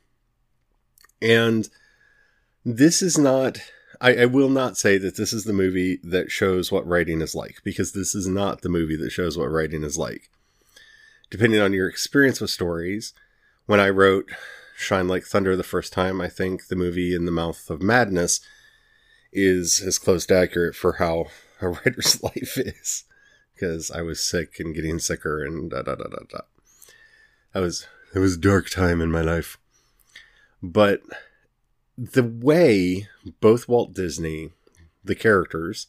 And 1.22 1.68
this 2.64 3.00
is 3.00 3.16
not, 3.16 3.58
I, 4.00 4.22
I, 4.22 4.24
will 4.26 4.48
not 4.48 4.76
say 4.76 4.98
that 4.98 5.16
this 5.16 5.32
is 5.32 5.44
the 5.44 5.52
movie 5.52 6.00
that 6.02 6.32
shows 6.32 6.72
what 6.72 6.86
writing 6.86 7.20
is 7.20 7.36
like, 7.36 7.60
because 7.62 7.92
this 7.92 8.12
is 8.12 8.26
not 8.26 8.62
the 8.62 8.68
movie 8.68 8.96
that 8.96 9.12
shows 9.12 9.38
what 9.38 9.52
writing 9.52 9.84
is 9.84 9.96
like. 9.96 10.30
Depending 11.30 11.60
on 11.60 11.72
your 11.72 11.88
experience 11.88 12.40
with 12.40 12.50
stories, 12.50 13.14
when 13.66 13.80
I 13.80 13.90
wrote 13.90 14.30
Shine 14.76 15.08
Like 15.08 15.24
Thunder 15.24 15.56
the 15.56 15.62
first 15.62 15.92
time, 15.92 16.20
I 16.20 16.28
think 16.28 16.68
the 16.68 16.76
movie 16.76 17.14
In 17.14 17.24
the 17.24 17.32
Mouth 17.32 17.68
of 17.70 17.82
Madness 17.82 18.40
is 19.32 19.80
as 19.80 19.98
close 19.98 20.24
to 20.26 20.36
accurate 20.36 20.74
for 20.74 20.94
how 20.94 21.26
a 21.60 21.68
writer's 21.68 22.22
life 22.22 22.56
is 22.58 23.04
because 23.54 23.90
I 23.90 24.02
was 24.02 24.20
sick 24.20 24.58
and 24.58 24.74
getting 24.74 24.98
sicker 24.98 25.44
and 25.44 25.70
da 25.70 25.82
da 25.82 25.94
da 25.94 26.04
da 26.04 26.24
da. 26.28 26.40
That 27.52 27.60
was 27.60 27.86
it 28.14 28.18
was 28.18 28.34
a 28.34 28.40
dark 28.40 28.70
time 28.70 29.00
in 29.00 29.10
my 29.10 29.22
life. 29.22 29.58
But 30.62 31.02
the 31.96 32.22
way 32.22 33.08
both 33.40 33.68
Walt 33.68 33.94
Disney, 33.94 34.50
the 35.04 35.14
characters, 35.14 35.86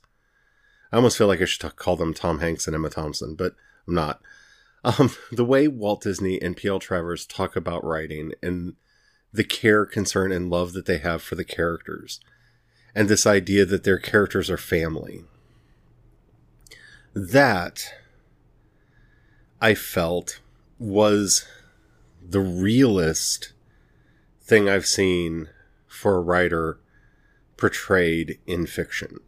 I 0.91 0.95
almost 0.95 1.17
feel 1.17 1.27
like 1.27 1.41
I 1.41 1.45
should 1.45 1.75
call 1.75 1.95
them 1.95 2.13
Tom 2.13 2.39
Hanks 2.39 2.67
and 2.67 2.75
Emma 2.75 2.89
Thompson, 2.89 3.35
but 3.35 3.55
I'm 3.87 3.93
not. 3.93 4.21
Um, 4.87 5.11
the 5.31 5.45
way 5.45 5.67
Walt 5.67 6.01
Disney 6.01 6.41
and 6.41 6.55
P.L. 6.55 6.79
Travers 6.79 7.25
talk 7.25 7.55
about 7.55 7.83
writing 7.83 8.31
and 8.41 8.75
the 9.33 9.43
care, 9.43 9.85
concern, 9.85 10.31
and 10.31 10.49
love 10.49 10.73
that 10.73 10.85
they 10.85 10.99
have 10.99 11.21
for 11.21 11.35
the 11.35 11.43
characters, 11.43 12.21
and 12.95 13.09
this 13.09 13.25
idea 13.25 13.65
that 13.65 13.83
their 13.83 13.99
characters 13.99 14.49
are 14.49 14.57
family, 14.57 15.25
that 17.13 17.93
I 19.61 19.75
felt 19.75 20.39
was 20.79 21.45
the 22.21 22.39
realest 22.39 23.51
thing 24.41 24.69
I've 24.69 24.85
seen 24.87 25.49
for 25.87 26.15
a 26.15 26.21
writer 26.21 26.79
portrayed 27.57 28.39
in 28.47 28.65
fiction. 28.65 29.19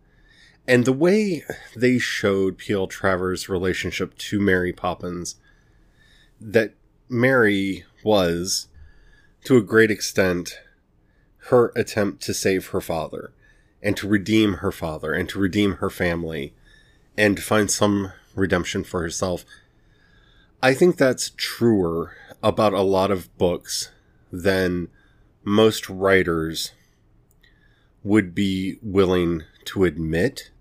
And 0.68 0.86
the 0.86 0.94
way 0.94 1.44
they 1.75 1.98
showed 1.98 2.58
P.L. 2.58 2.88
Travers' 2.88 3.50
relationship 3.50 4.18
to 4.20 4.39
Mary 4.39 4.72
Poppins, 4.72 5.36
that 6.39 6.74
Mary 7.08 7.86
was, 8.03 8.67
to 9.43 9.58
a 9.58 9.62
great 9.62 9.91
extent, 9.91 10.60
her 11.50 11.72
attempt 11.75 12.22
to 12.24 12.34
save 12.34 12.67
her 12.67 12.81
father 12.81 13.31
and 13.81 13.98
to 13.98 14.08
redeem 14.08 14.55
her 14.55 14.72
father 14.72 15.13
and 15.13 15.27
to 15.29 15.39
redeem 15.39 15.75
her 15.75 15.89
family 15.89 16.53
and 17.17 17.38
to 17.38 17.43
find 17.43 17.72
some 17.72 18.12
redemption 18.36 18.84
for 18.84 19.01
herself. 19.01 19.46
I 20.62 20.74
think 20.74 20.98
that's 20.98 21.31
truer 21.38 22.15
about 22.43 22.74
a 22.74 22.81
lot 22.81 23.12
of 23.12 23.36
books 23.38 23.91
than 24.31 24.89
most 25.43 25.89
writers 25.89 26.74
would 28.03 28.36
be 28.36 28.77
willing 28.81 29.43
to 29.65 29.84
admit 29.84 30.51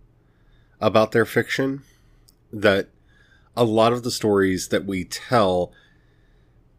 about 0.80 1.12
their 1.12 1.24
fiction. 1.24 1.82
That 2.52 2.88
a 3.58 3.64
lot 3.64 3.92
of 3.92 4.04
the 4.04 4.10
stories 4.12 4.68
that 4.68 4.86
we 4.86 5.04
tell, 5.04 5.72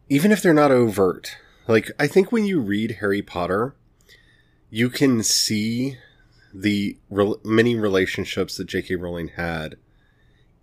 even 0.08 0.32
if 0.32 0.42
they're 0.42 0.54
not 0.54 0.72
overt, 0.72 1.36
like 1.68 1.90
I 1.98 2.06
think 2.06 2.32
when 2.32 2.46
you 2.46 2.58
read 2.58 2.96
Harry 3.00 3.20
Potter, 3.20 3.76
you 4.70 4.88
can 4.88 5.22
see 5.22 5.98
the 6.54 6.96
re- 7.10 7.34
many 7.44 7.76
relationships 7.76 8.56
that 8.56 8.64
J.K. 8.64 8.96
Rowling 8.96 9.28
had 9.36 9.76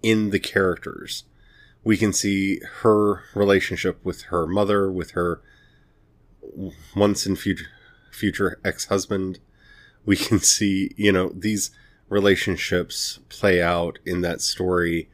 in 0.02 0.32
the 0.32 0.40
characters. 0.40 1.24
We 1.84 1.98
can 1.98 2.12
see 2.14 2.62
her 2.82 3.24
relationship 3.36 4.04
with 4.04 4.24
her 4.24 4.48
mother, 4.48 4.92
with 4.92 5.12
her 5.12 5.42
once 6.96 7.28
and 7.28 7.38
future 7.38 7.68
future 8.12 8.60
ex 8.66 8.86
husband. 8.86 9.40
We 10.04 10.16
can 10.16 10.40
see, 10.40 10.94
you 10.98 11.12
know, 11.12 11.32
these 11.36 11.70
relationships 12.10 13.20
play 13.30 13.62
out 13.62 14.00
in 14.04 14.22
that 14.22 14.42
story 14.42 15.10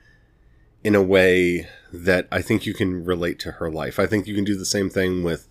in 0.83 0.95
a 0.95 1.01
way 1.01 1.67
that 1.91 2.27
I 2.31 2.41
think 2.41 2.65
you 2.65 2.73
can 2.73 3.05
relate 3.05 3.39
to 3.39 3.53
her 3.53 3.71
life. 3.71 3.99
I 3.99 4.07
think 4.07 4.27
you 4.27 4.35
can 4.35 4.43
do 4.43 4.57
the 4.57 4.65
same 4.65 4.89
thing 4.89 5.23
with 5.23 5.47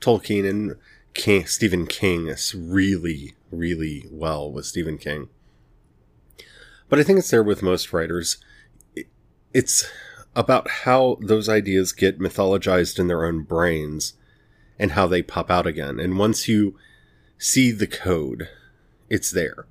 Tolkien 0.00 0.48
and 0.48 0.76
King, 1.14 1.46
Stephen 1.46 1.86
King 1.86 2.34
really, 2.54 3.34
really 3.50 4.06
well 4.10 4.50
with 4.50 4.66
Stephen 4.66 4.98
King. 4.98 5.28
But 6.88 6.98
I 6.98 7.02
think 7.02 7.18
it's 7.18 7.30
there 7.30 7.42
with 7.42 7.62
most 7.62 7.92
writers. 7.92 8.36
It's 9.54 9.90
about 10.34 10.68
how 10.68 11.16
those 11.20 11.48
ideas 11.48 11.92
get 11.92 12.18
mythologized 12.18 12.98
in 12.98 13.08
their 13.08 13.24
own 13.24 13.42
brains 13.42 14.12
and 14.78 14.92
how 14.92 15.06
they 15.06 15.22
pop 15.22 15.50
out 15.50 15.66
again. 15.66 15.98
And 15.98 16.18
once 16.18 16.46
you 16.46 16.76
see 17.38 17.72
the 17.72 17.86
code, 17.86 18.48
it's 19.08 19.30
there. 19.30 19.66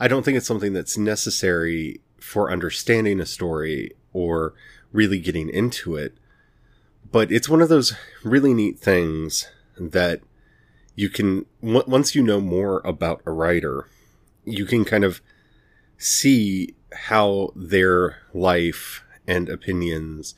I 0.00 0.08
don't 0.08 0.24
think 0.24 0.38
it's 0.38 0.46
something 0.46 0.72
that's 0.72 0.96
necessary 0.96 2.00
for 2.18 2.50
understanding 2.50 3.20
a 3.20 3.26
story 3.26 3.92
or 4.12 4.54
really 4.92 5.18
getting 5.18 5.48
into 5.48 5.96
it, 5.96 6.14
but 7.10 7.30
it's 7.32 7.48
one 7.48 7.62
of 7.62 7.68
those 7.68 7.94
really 8.22 8.54
neat 8.54 8.78
things 8.78 9.48
that 9.78 10.20
you 10.94 11.08
can 11.08 11.46
once 11.62 12.14
you 12.14 12.22
know 12.22 12.40
more 12.40 12.80
about 12.84 13.22
a 13.24 13.30
writer, 13.30 13.88
you 14.44 14.66
can 14.66 14.84
kind 14.84 15.04
of 15.04 15.20
see 15.96 16.74
how 16.92 17.52
their 17.54 18.18
life 18.34 19.04
and 19.26 19.48
opinions 19.48 20.34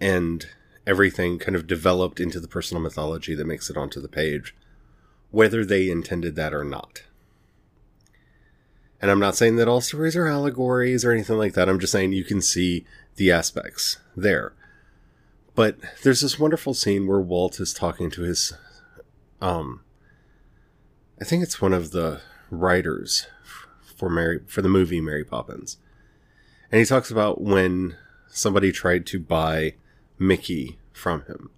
and 0.00 0.46
everything 0.86 1.38
kind 1.38 1.56
of 1.56 1.66
developed 1.66 2.20
into 2.20 2.40
the 2.40 2.48
personal 2.48 2.82
mythology 2.82 3.34
that 3.34 3.46
makes 3.46 3.68
it 3.70 3.76
onto 3.76 4.00
the 4.00 4.08
page, 4.08 4.54
whether 5.30 5.64
they 5.64 5.90
intended 5.90 6.36
that 6.36 6.54
or 6.54 6.64
not. 6.64 7.02
And 9.00 9.10
I'm 9.10 9.20
not 9.20 9.36
saying 9.36 9.56
that 9.56 9.68
all 9.68 9.80
stories 9.80 10.16
are 10.16 10.26
allegories 10.26 11.04
or 11.04 11.12
anything 11.12 11.36
like 11.36 11.54
that. 11.54 11.68
I'm 11.68 11.80
just 11.80 11.92
saying 11.92 12.12
you 12.12 12.24
can 12.24 12.40
see 12.40 12.86
the 13.16 13.30
aspects 13.30 13.98
there. 14.16 14.54
But 15.54 15.76
there's 16.02 16.20
this 16.20 16.38
wonderful 16.38 16.74
scene 16.74 17.06
where 17.06 17.20
Walt 17.20 17.60
is 17.60 17.72
talking 17.72 18.10
to 18.12 18.22
his 18.22 18.52
um 19.40 19.80
I 21.20 21.24
think 21.24 21.42
it's 21.42 21.60
one 21.60 21.72
of 21.72 21.92
the 21.92 22.20
writers 22.50 23.26
for 23.96 24.08
Mary 24.08 24.40
for 24.46 24.62
the 24.62 24.68
movie 24.68 25.00
Mary 25.00 25.24
Poppins. 25.24 25.78
And 26.72 26.80
he 26.80 26.84
talks 26.84 27.10
about 27.10 27.40
when 27.40 27.96
somebody 28.28 28.72
tried 28.72 29.06
to 29.06 29.20
buy 29.20 29.74
Mickey 30.18 30.78
from 30.92 31.22
him. 31.26 31.50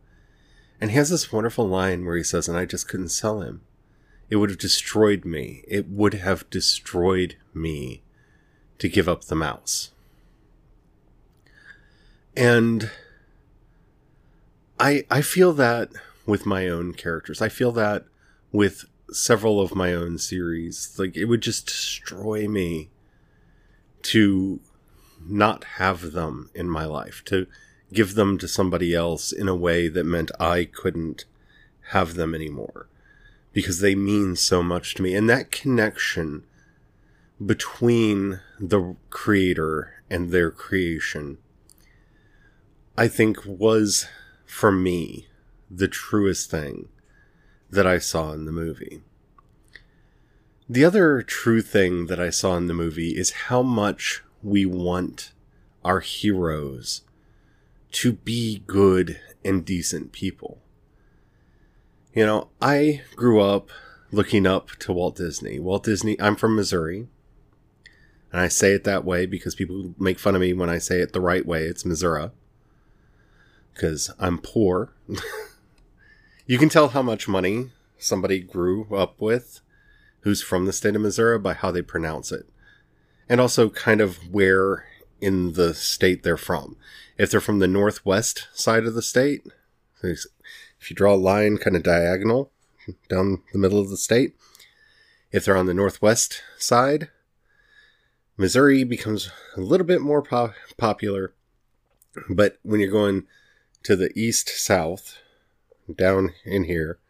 And 0.81 0.91
he 0.91 0.97
has 0.99 1.09
this 1.09 1.33
wonderful 1.33 1.67
line 1.67 2.05
where 2.05 2.17
he 2.17 2.23
says, 2.23 2.49
and 2.49 2.59
I 2.59 2.67
just 2.67 2.87
couldn't 2.87 3.09
sell 3.09 3.41
him. 3.41 3.63
It 4.29 4.37
would 4.37 4.51
have 4.51 4.59
destroyed 4.59 5.25
me. 5.25 5.63
It 5.69 5.89
would 5.89 6.15
have 6.15 6.49
destroyed 6.51 7.37
me 7.55 8.03
to 8.79 8.89
give 8.89 9.09
up 9.09 9.25
the 9.25 9.37
mouse. 9.37 9.93
And 12.37 12.91
I 14.79 15.05
I 15.11 15.23
feel 15.23 15.53
that 15.55 15.91
with 16.27 16.45
my 16.45 16.69
own 16.69 16.93
characters. 16.93 17.41
I 17.41 17.49
feel 17.49 17.73
that 17.73 18.05
with 18.53 18.85
several 19.11 19.61
of 19.61 19.75
my 19.75 19.95
own 19.95 20.19
series. 20.19 20.97
Like 20.99 21.17
it 21.17 21.27
would 21.27 21.41
just 21.41 21.67
destroy 21.67 22.49
me 22.49 22.91
to 24.03 24.61
not 25.25 25.65
have 25.65 26.13
them 26.13 26.51
in 26.55 26.69
my 26.69 26.85
life, 26.85 27.23
to 27.27 27.47
give 27.93 28.15
them 28.15 28.39
to 28.39 28.49
somebody 28.49 28.95
else 28.95 29.33
in 29.33 29.49
a 29.49 29.55
way 29.55 29.89
that 29.89 30.05
meant 30.05 30.31
I 30.39 30.65
couldn't 30.65 31.25
have 31.91 32.15
them 32.15 32.35
anymore 32.35 32.89
because 33.57 33.81
they 33.81 33.95
mean 33.95 34.37
so 34.37 34.63
much 34.63 34.95
to 34.95 35.03
me. 35.03 35.15
And 35.15 35.31
that 35.31 35.51
connection 35.51 36.45
between 37.45 38.41
the 38.61 38.97
creator 39.09 40.03
and 40.11 40.31
their 40.31 40.51
creation, 40.51 41.39
I 42.99 43.09
think 43.09 43.39
was 43.47 44.09
for 44.45 44.71
me 44.71 45.29
the 45.71 45.89
truest 45.89 46.51
thing 46.51 46.91
that 47.71 47.87
I 47.87 47.97
saw 47.97 48.33
in 48.33 48.45
the 48.45 48.53
movie. 48.53 49.01
The 50.69 50.85
other 50.85 51.23
true 51.23 51.63
thing 51.63 52.09
that 52.09 52.21
I 52.21 52.29
saw 52.29 52.59
in 52.59 52.67
the 52.67 52.75
movie 52.75 53.17
is 53.17 53.47
how 53.49 53.63
much 53.63 54.23
we 54.43 54.67
want 54.67 55.33
our 55.83 56.01
heroes 56.01 57.01
to 57.93 58.13
be 58.13 58.65
good 58.67 59.19
and 59.43 59.65
decent 59.65 60.13
people. 60.13 60.61
You 62.17 62.25
know, 62.25 62.49
I 62.63 63.03
grew 63.15 63.43
up 63.43 63.69
looking 64.11 64.47
up 64.47 64.71
to 64.79 64.93
Walt 64.95 65.17
Disney. 65.17 65.59
Walt 65.59 65.85
Disney, 65.85 66.19
I'm 66.19 66.35
from 66.35 66.57
Missouri. 66.57 67.09
And 68.33 68.41
I 68.41 68.49
say 68.49 68.73
it 68.73 68.85
that 68.85 69.05
way 69.05 69.27
because 69.27 69.55
people 69.55 69.95
make 69.99 70.19
fun 70.19 70.35
of 70.35 70.41
me 70.41 70.55
when 70.55 70.71
I 70.71 70.79
say 70.79 71.01
it 71.01 71.13
the 71.13 71.21
right 71.21 71.45
way. 71.45 71.65
It's 71.65 71.85
Missouri. 71.85 72.31
Because 73.75 74.11
I'm 74.19 74.39
poor. 74.39 74.95
you 76.47 76.57
can 76.57 76.71
tell 76.71 76.89
how 76.89 77.03
much 77.03 77.29
money 77.29 77.73
somebody 77.99 78.41
grew 78.41 78.87
up 78.97 79.21
with 79.21 79.61
who's 80.21 80.41
from 80.41 80.65
the 80.65 80.73
state 80.73 80.97
of 80.97 81.03
Missouri 81.03 81.39
by 81.39 81.53
how 81.53 81.71
they 81.71 81.83
pronounce 81.83 82.33
it. 82.33 82.49
And 83.29 83.43
also 83.43 83.69
kind 83.69 84.01
of 84.01 84.33
where 84.33 84.87
in 85.21 85.53
the 85.53 85.75
state 85.75 86.23
they're 86.23 86.39
from. 86.39 86.79
If 87.19 87.31
they're 87.31 87.43
from 87.43 87.59
the 87.59 87.69
northwest 87.69 88.49
side 88.55 88.87
of 88.87 88.95
the 88.95 89.03
state, 89.03 89.47
if 90.87 90.91
you 90.91 90.95
draw 90.95 91.15
a 91.15 91.17
line 91.17 91.59
kind 91.59 91.75
of 91.75 91.83
diagonal 91.83 92.53
down 93.09 93.43
the 93.53 93.59
middle 93.59 93.81
of 93.81 93.91
the 93.91 93.97
state, 93.97 94.37
if 95.33 95.45
they're 95.45 95.57
on 95.57 95.67
the 95.67 95.75
northwest 95.75 96.45
side, 96.59 97.09
Missouri 98.37 98.85
becomes 98.85 99.29
a 99.57 99.61
little 99.61 99.85
bit 99.85 100.01
more 100.01 100.23
po- 100.23 100.53
popular. 100.77 101.35
But 102.31 102.59
when 102.63 102.79
you're 102.79 102.89
going 102.89 103.25
to 103.83 103.97
the 103.97 104.13
east 104.15 104.49
south, 104.49 105.19
down 105.93 106.35
in 106.45 106.65
here, 106.65 107.01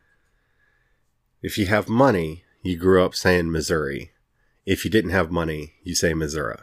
if 1.42 1.58
you 1.58 1.66
have 1.66 1.86
money, 1.86 2.44
you 2.62 2.78
grew 2.78 3.04
up 3.04 3.14
saying 3.14 3.52
Missouri. 3.52 4.10
If 4.64 4.86
you 4.86 4.90
didn't 4.90 5.10
have 5.10 5.30
money, 5.30 5.74
you 5.82 5.94
say 5.94 6.14
Missouri. 6.14 6.56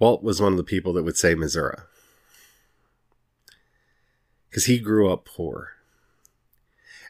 Walt 0.00 0.24
was 0.24 0.42
one 0.42 0.54
of 0.54 0.58
the 0.58 0.64
people 0.64 0.92
that 0.94 1.04
would 1.04 1.16
say 1.16 1.36
Missouri. 1.36 1.78
Because 4.54 4.66
he 4.66 4.78
grew 4.78 5.12
up 5.12 5.24
poor. 5.24 5.70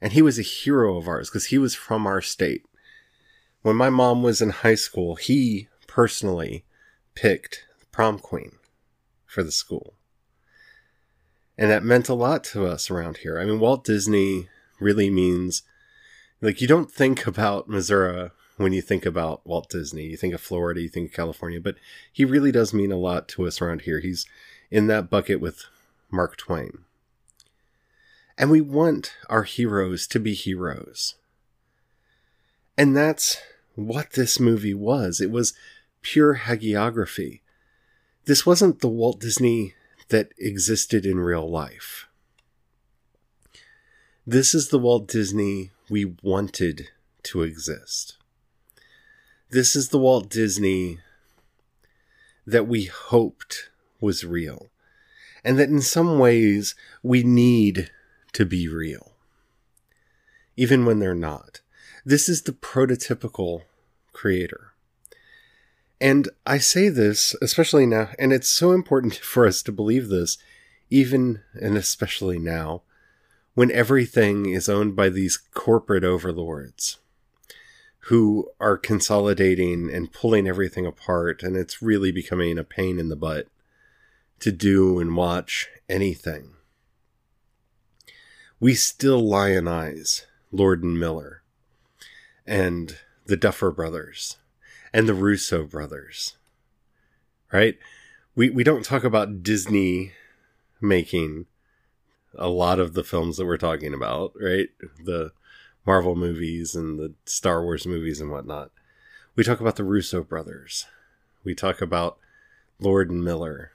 And 0.01 0.15
he 0.15 0.23
was 0.23 0.39
a 0.39 0.43
hero 0.43 0.97
of 0.97 1.07
ours 1.07 1.29
because 1.29 1.49
he 1.49 1.59
was 1.59 1.75
from 1.75 2.07
our 2.07 2.23
state. 2.23 2.65
When 3.61 3.77
my 3.77 3.91
mom 3.91 4.23
was 4.23 4.41
in 4.41 4.49
high 4.49 4.77
school, 4.77 5.17
he 5.17 5.69
personally 5.87 6.65
picked 7.15 7.67
prom 7.93 8.19
queen 8.19 8.53
for 9.27 9.43
the 9.43 9.53
school. 9.53 9.93
And 11.59 11.71
that 11.71 11.85
meant 11.85 12.09
a 12.09 12.15
lot 12.15 12.45
to 12.45 12.65
us 12.65 12.91
around 12.91 13.19
here. 13.19 13.39
I 13.39 13.45
mean, 13.45 13.61
Walt 13.61 13.85
Disney 13.85 14.49
really 14.81 15.11
means 15.11 15.65
like 16.41 16.63
you 16.63 16.67
don't 16.67 16.91
think 16.91 17.27
about 17.27 17.69
Missouri 17.69 18.31
when 18.57 18.73
you 18.73 18.81
think 18.81 19.05
about 19.05 19.47
Walt 19.47 19.69
Disney. 19.69 20.05
You 20.05 20.17
think 20.17 20.33
of 20.33 20.41
Florida, 20.41 20.81
you 20.81 20.89
think 20.89 21.11
of 21.11 21.17
California, 21.17 21.61
but 21.61 21.77
he 22.11 22.25
really 22.25 22.53
does 22.53 22.73
mean 22.73 22.91
a 22.91 22.97
lot 22.97 23.29
to 23.29 23.47
us 23.47 23.61
around 23.61 23.83
here. 23.83 24.01
He's 24.01 24.25
in 24.71 24.87
that 24.87 25.11
bucket 25.11 25.43
with 25.43 25.67
Mark 26.11 26.39
Twain. 26.39 26.87
And 28.37 28.51
we 28.51 28.61
want 28.61 29.15
our 29.29 29.45
heroes 29.45 30.07
to 30.09 30.19
be 30.19 30.35
heroes. 30.35 31.15
And 32.77 32.97
that's 32.97 33.39
what 33.75 34.13
this 34.13 34.41
movie 34.41 34.75
was. 34.75 35.21
It 35.21 35.31
was 35.31 35.53
pure 36.03 36.37
hagiography. 36.37 37.41
This 38.25 38.45
wasn't 38.45 38.81
the 38.81 38.89
Walt 38.89 39.21
Disney 39.21 39.75
that 40.09 40.33
existed 40.39 41.07
in 41.07 41.21
real 41.21 41.49
life. 41.49 42.09
This 44.27 44.55
is 44.55 44.69
the 44.69 44.79
Walt 44.79 45.07
Disney 45.07 45.71
we 45.89 46.17
wanted 46.23 46.89
to 47.25 47.43
exist. 47.43 48.17
This 49.51 49.77
is 49.77 49.91
the 49.91 49.99
Walt 49.99 50.31
Disney 50.31 50.99
that 52.47 52.67
we 52.67 52.85
hoped 52.85 53.71
was 54.01 54.25
real, 54.25 54.71
and 55.45 55.59
that 55.59 55.69
in 55.69 55.81
some 55.81 56.19
ways 56.19 56.75
we 57.03 57.23
need 57.23 57.91
to 58.35 58.45
be 58.45 58.69
real, 58.69 59.13
even 60.57 60.85
when 60.85 60.99
they're 60.99 61.15
not. 61.15 61.61
This 62.05 62.29
is 62.29 62.43
the 62.43 62.53
prototypical 62.53 63.63
creator. 64.13 64.73
And 66.01 66.29
I 66.47 66.59
say 66.59 66.91
this, 66.91 67.35
especially 67.41 67.87
now, 67.87 68.11
and 68.19 68.33
it's 68.33 68.49
so 68.49 68.73
important 68.73 69.15
for 69.23 69.47
us 69.47 69.63
to 69.63 69.73
believe 69.73 70.09
this, 70.09 70.37
even 70.91 71.41
and 71.55 71.77
especially 71.77 72.39
now, 72.39 72.83
when 73.55 73.71
everything 73.71 74.51
is 74.51 74.69
owned 74.69 74.97
by 74.97 75.09
these 75.09 75.37
corporate 75.37 76.05
overlords 76.05 76.99
who 78.09 78.51
are 78.61 78.77
consolidating 78.77 79.91
and 79.91 80.13
pulling 80.13 80.47
everything 80.47 80.85
apart, 80.85 81.43
and 81.43 81.57
it's 81.57 81.81
really 81.81 82.13
becoming 82.13 82.59
a 82.59 82.65
pain 82.65 82.99
in 82.99 83.09
the 83.09 83.17
butt 83.17 83.47
to 84.41 84.53
do 84.53 84.99
and 84.99 85.17
watch 85.17 85.69
anything. 85.89 86.54
We 88.65 88.75
still 88.75 89.21
lionize 89.21 90.25
Lord 90.51 90.83
and 90.83 90.99
Miller 90.99 91.43
and 92.47 92.97
the 93.27 93.37
Duffer 93.37 93.71
brothers 93.71 94.39
and 94.91 95.07
the 95.07 95.13
Russo 95.13 95.65
brothers, 95.65 96.39
right? 97.53 97.77
We, 98.35 98.49
we 98.49 98.65
don't 98.65 98.83
talk 98.83 99.05
about 99.05 99.43
Disney 99.43 100.13
making 100.81 101.45
a 102.39 102.49
lot 102.49 102.79
of 102.79 102.95
the 102.95 103.05
films 103.05 103.37
that 103.37 103.45
we're 103.45 103.59
talking 103.59 103.93
about, 103.93 104.33
right? 104.41 104.71
The 105.05 105.33
Marvel 105.85 106.17
movies 106.17 106.75
and 106.75 106.99
the 106.99 107.13
Star 107.27 107.63
Wars 107.63 107.87
movies 107.87 108.19
and 108.19 108.31
whatnot. 108.31 108.71
We 109.37 109.45
talk 109.45 109.61
about 109.61 109.77
the 109.77 109.85
Russo 109.85 110.25
brothers. 110.25 110.87
We 111.45 111.55
talk 111.55 111.83
about 111.83 112.17
Lord 112.81 113.11
and 113.11 113.23
Miller. 113.23 113.73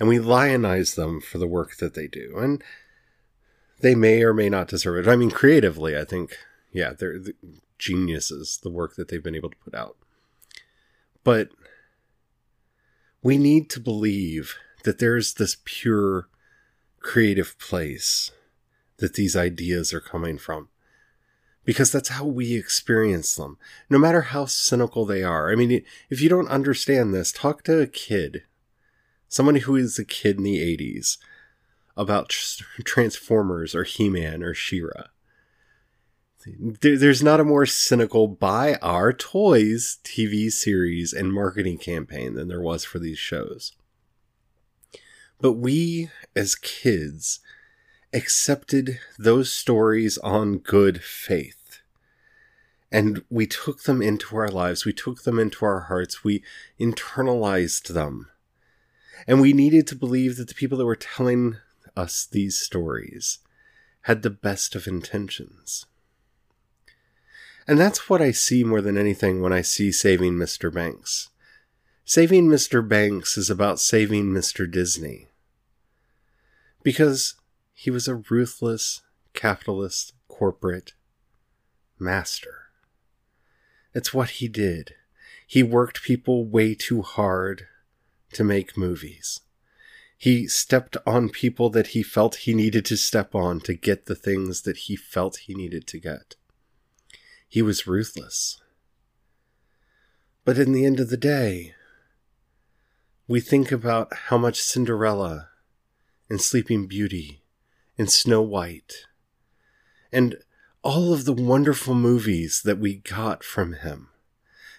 And 0.00 0.08
we 0.08 0.18
lionize 0.18 0.94
them 0.94 1.20
for 1.20 1.36
the 1.36 1.46
work 1.46 1.76
that 1.76 1.92
they 1.92 2.06
do. 2.06 2.32
And 2.38 2.64
they 3.80 3.94
may 3.94 4.22
or 4.22 4.34
may 4.34 4.48
not 4.48 4.68
deserve 4.68 5.06
it. 5.06 5.10
I 5.10 5.16
mean, 5.16 5.30
creatively, 5.30 5.96
I 5.96 6.04
think, 6.04 6.36
yeah, 6.72 6.92
they're 6.92 7.18
the 7.18 7.34
geniuses, 7.78 8.58
the 8.62 8.70
work 8.70 8.96
that 8.96 9.08
they've 9.08 9.22
been 9.22 9.36
able 9.36 9.50
to 9.50 9.56
put 9.64 9.74
out. 9.74 9.96
But 11.24 11.50
we 13.22 13.38
need 13.38 13.70
to 13.70 13.80
believe 13.80 14.56
that 14.84 14.98
there's 14.98 15.34
this 15.34 15.56
pure 15.64 16.28
creative 17.00 17.58
place 17.58 18.30
that 18.98 19.14
these 19.14 19.36
ideas 19.36 19.92
are 19.92 20.00
coming 20.00 20.38
from. 20.38 20.68
Because 21.64 21.92
that's 21.92 22.08
how 22.08 22.24
we 22.24 22.56
experience 22.56 23.34
them, 23.34 23.58
no 23.90 23.98
matter 23.98 24.22
how 24.22 24.46
cynical 24.46 25.04
they 25.04 25.22
are. 25.22 25.52
I 25.52 25.54
mean, 25.54 25.84
if 26.08 26.22
you 26.22 26.28
don't 26.28 26.48
understand 26.48 27.12
this, 27.12 27.30
talk 27.30 27.62
to 27.64 27.80
a 27.80 27.86
kid, 27.86 28.44
someone 29.28 29.56
who 29.56 29.76
is 29.76 29.98
a 29.98 30.04
kid 30.04 30.38
in 30.38 30.44
the 30.44 30.58
80s, 30.58 31.18
about 31.98 32.28
Transformers 32.30 33.74
or 33.74 33.82
He 33.84 34.08
Man 34.08 34.42
or 34.42 34.54
She 34.54 34.80
Ra. 34.80 35.08
There's 36.46 37.22
not 37.22 37.40
a 37.40 37.44
more 37.44 37.66
cynical 37.66 38.28
buy 38.28 38.76
our 38.80 39.12
toys 39.12 39.98
TV 40.04 40.50
series 40.50 41.12
and 41.12 41.32
marketing 41.32 41.78
campaign 41.78 42.34
than 42.34 42.48
there 42.48 42.62
was 42.62 42.84
for 42.84 43.00
these 43.00 43.18
shows. 43.18 43.72
But 45.40 45.54
we, 45.54 46.10
as 46.34 46.54
kids, 46.54 47.40
accepted 48.12 49.00
those 49.18 49.52
stories 49.52 50.16
on 50.18 50.58
good 50.58 51.02
faith. 51.02 51.82
And 52.90 53.24
we 53.28 53.46
took 53.46 53.82
them 53.82 54.00
into 54.00 54.36
our 54.36 54.48
lives. 54.48 54.84
We 54.84 54.94
took 54.94 55.24
them 55.24 55.38
into 55.38 55.64
our 55.64 55.80
hearts. 55.80 56.24
We 56.24 56.42
internalized 56.80 57.92
them. 57.92 58.30
And 59.26 59.40
we 59.40 59.52
needed 59.52 59.86
to 59.88 59.96
believe 59.96 60.36
that 60.36 60.48
the 60.48 60.54
people 60.54 60.78
that 60.78 60.86
were 60.86 60.96
telling 60.96 61.56
us 61.98 62.24
these 62.24 62.56
stories 62.56 63.40
had 64.02 64.22
the 64.22 64.30
best 64.30 64.74
of 64.74 64.86
intentions. 64.86 65.84
And 67.66 67.78
that's 67.78 68.08
what 68.08 68.22
I 68.22 68.30
see 68.30 68.64
more 68.64 68.80
than 68.80 68.96
anything 68.96 69.42
when 69.42 69.52
I 69.52 69.60
see 69.60 69.92
Saving 69.92 70.34
Mr. 70.34 70.72
Banks. 70.72 71.28
Saving 72.04 72.48
Mr. 72.48 72.86
Banks 72.86 73.36
is 73.36 73.50
about 73.50 73.80
saving 73.80 74.26
Mr. 74.26 74.70
Disney. 74.70 75.26
Because 76.82 77.34
he 77.74 77.90
was 77.90 78.08
a 78.08 78.22
ruthless 78.30 79.02
capitalist 79.34 80.14
corporate 80.28 80.94
master. 81.98 82.70
It's 83.92 84.14
what 84.14 84.30
he 84.30 84.48
did. 84.48 84.94
He 85.46 85.62
worked 85.62 86.02
people 86.02 86.46
way 86.46 86.74
too 86.74 87.02
hard 87.02 87.66
to 88.32 88.44
make 88.44 88.76
movies. 88.76 89.40
He 90.20 90.48
stepped 90.48 90.96
on 91.06 91.28
people 91.28 91.70
that 91.70 91.88
he 91.88 92.02
felt 92.02 92.34
he 92.34 92.52
needed 92.52 92.84
to 92.86 92.96
step 92.96 93.36
on 93.36 93.60
to 93.60 93.74
get 93.74 94.06
the 94.06 94.16
things 94.16 94.62
that 94.62 94.76
he 94.76 94.96
felt 94.96 95.36
he 95.46 95.54
needed 95.54 95.86
to 95.86 96.00
get. 96.00 96.34
He 97.48 97.62
was 97.62 97.86
ruthless. 97.86 98.60
But 100.44 100.58
in 100.58 100.72
the 100.72 100.84
end 100.84 100.98
of 100.98 101.08
the 101.08 101.16
day, 101.16 101.74
we 103.28 103.40
think 103.40 103.70
about 103.70 104.12
how 104.12 104.36
much 104.36 104.60
Cinderella 104.60 105.50
and 106.28 106.40
Sleeping 106.40 106.88
Beauty 106.88 107.42
and 107.96 108.10
Snow 108.10 108.42
White 108.42 109.06
and 110.12 110.36
all 110.82 111.12
of 111.12 111.26
the 111.26 111.32
wonderful 111.32 111.94
movies 111.94 112.62
that 112.64 112.78
we 112.78 112.96
got 112.96 113.44
from 113.44 113.74
him. 113.74 114.08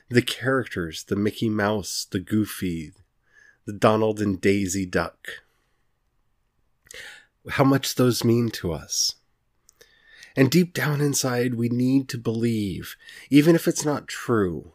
The 0.10 0.22
characters, 0.22 1.06
the 1.06 1.16
Mickey 1.16 1.48
Mouse, 1.48 2.06
the 2.10 2.20
Goofy, 2.20 2.92
the 3.70 3.78
Donald 3.78 4.20
and 4.20 4.42
Daisy 4.42 4.84
Duck. 4.84 5.30
How 7.52 7.64
much 7.64 7.94
those 7.94 8.24
mean 8.24 8.50
to 8.50 8.74
us. 8.74 9.14
And 10.36 10.50
deep 10.50 10.74
down 10.74 11.02
inside, 11.02 11.54
we 11.54 11.70
need 11.70 12.10
to 12.10 12.18
believe, 12.18 12.96
even 13.30 13.54
if 13.54 13.68
it's 13.68 13.86
not 13.86 14.08
true, 14.08 14.72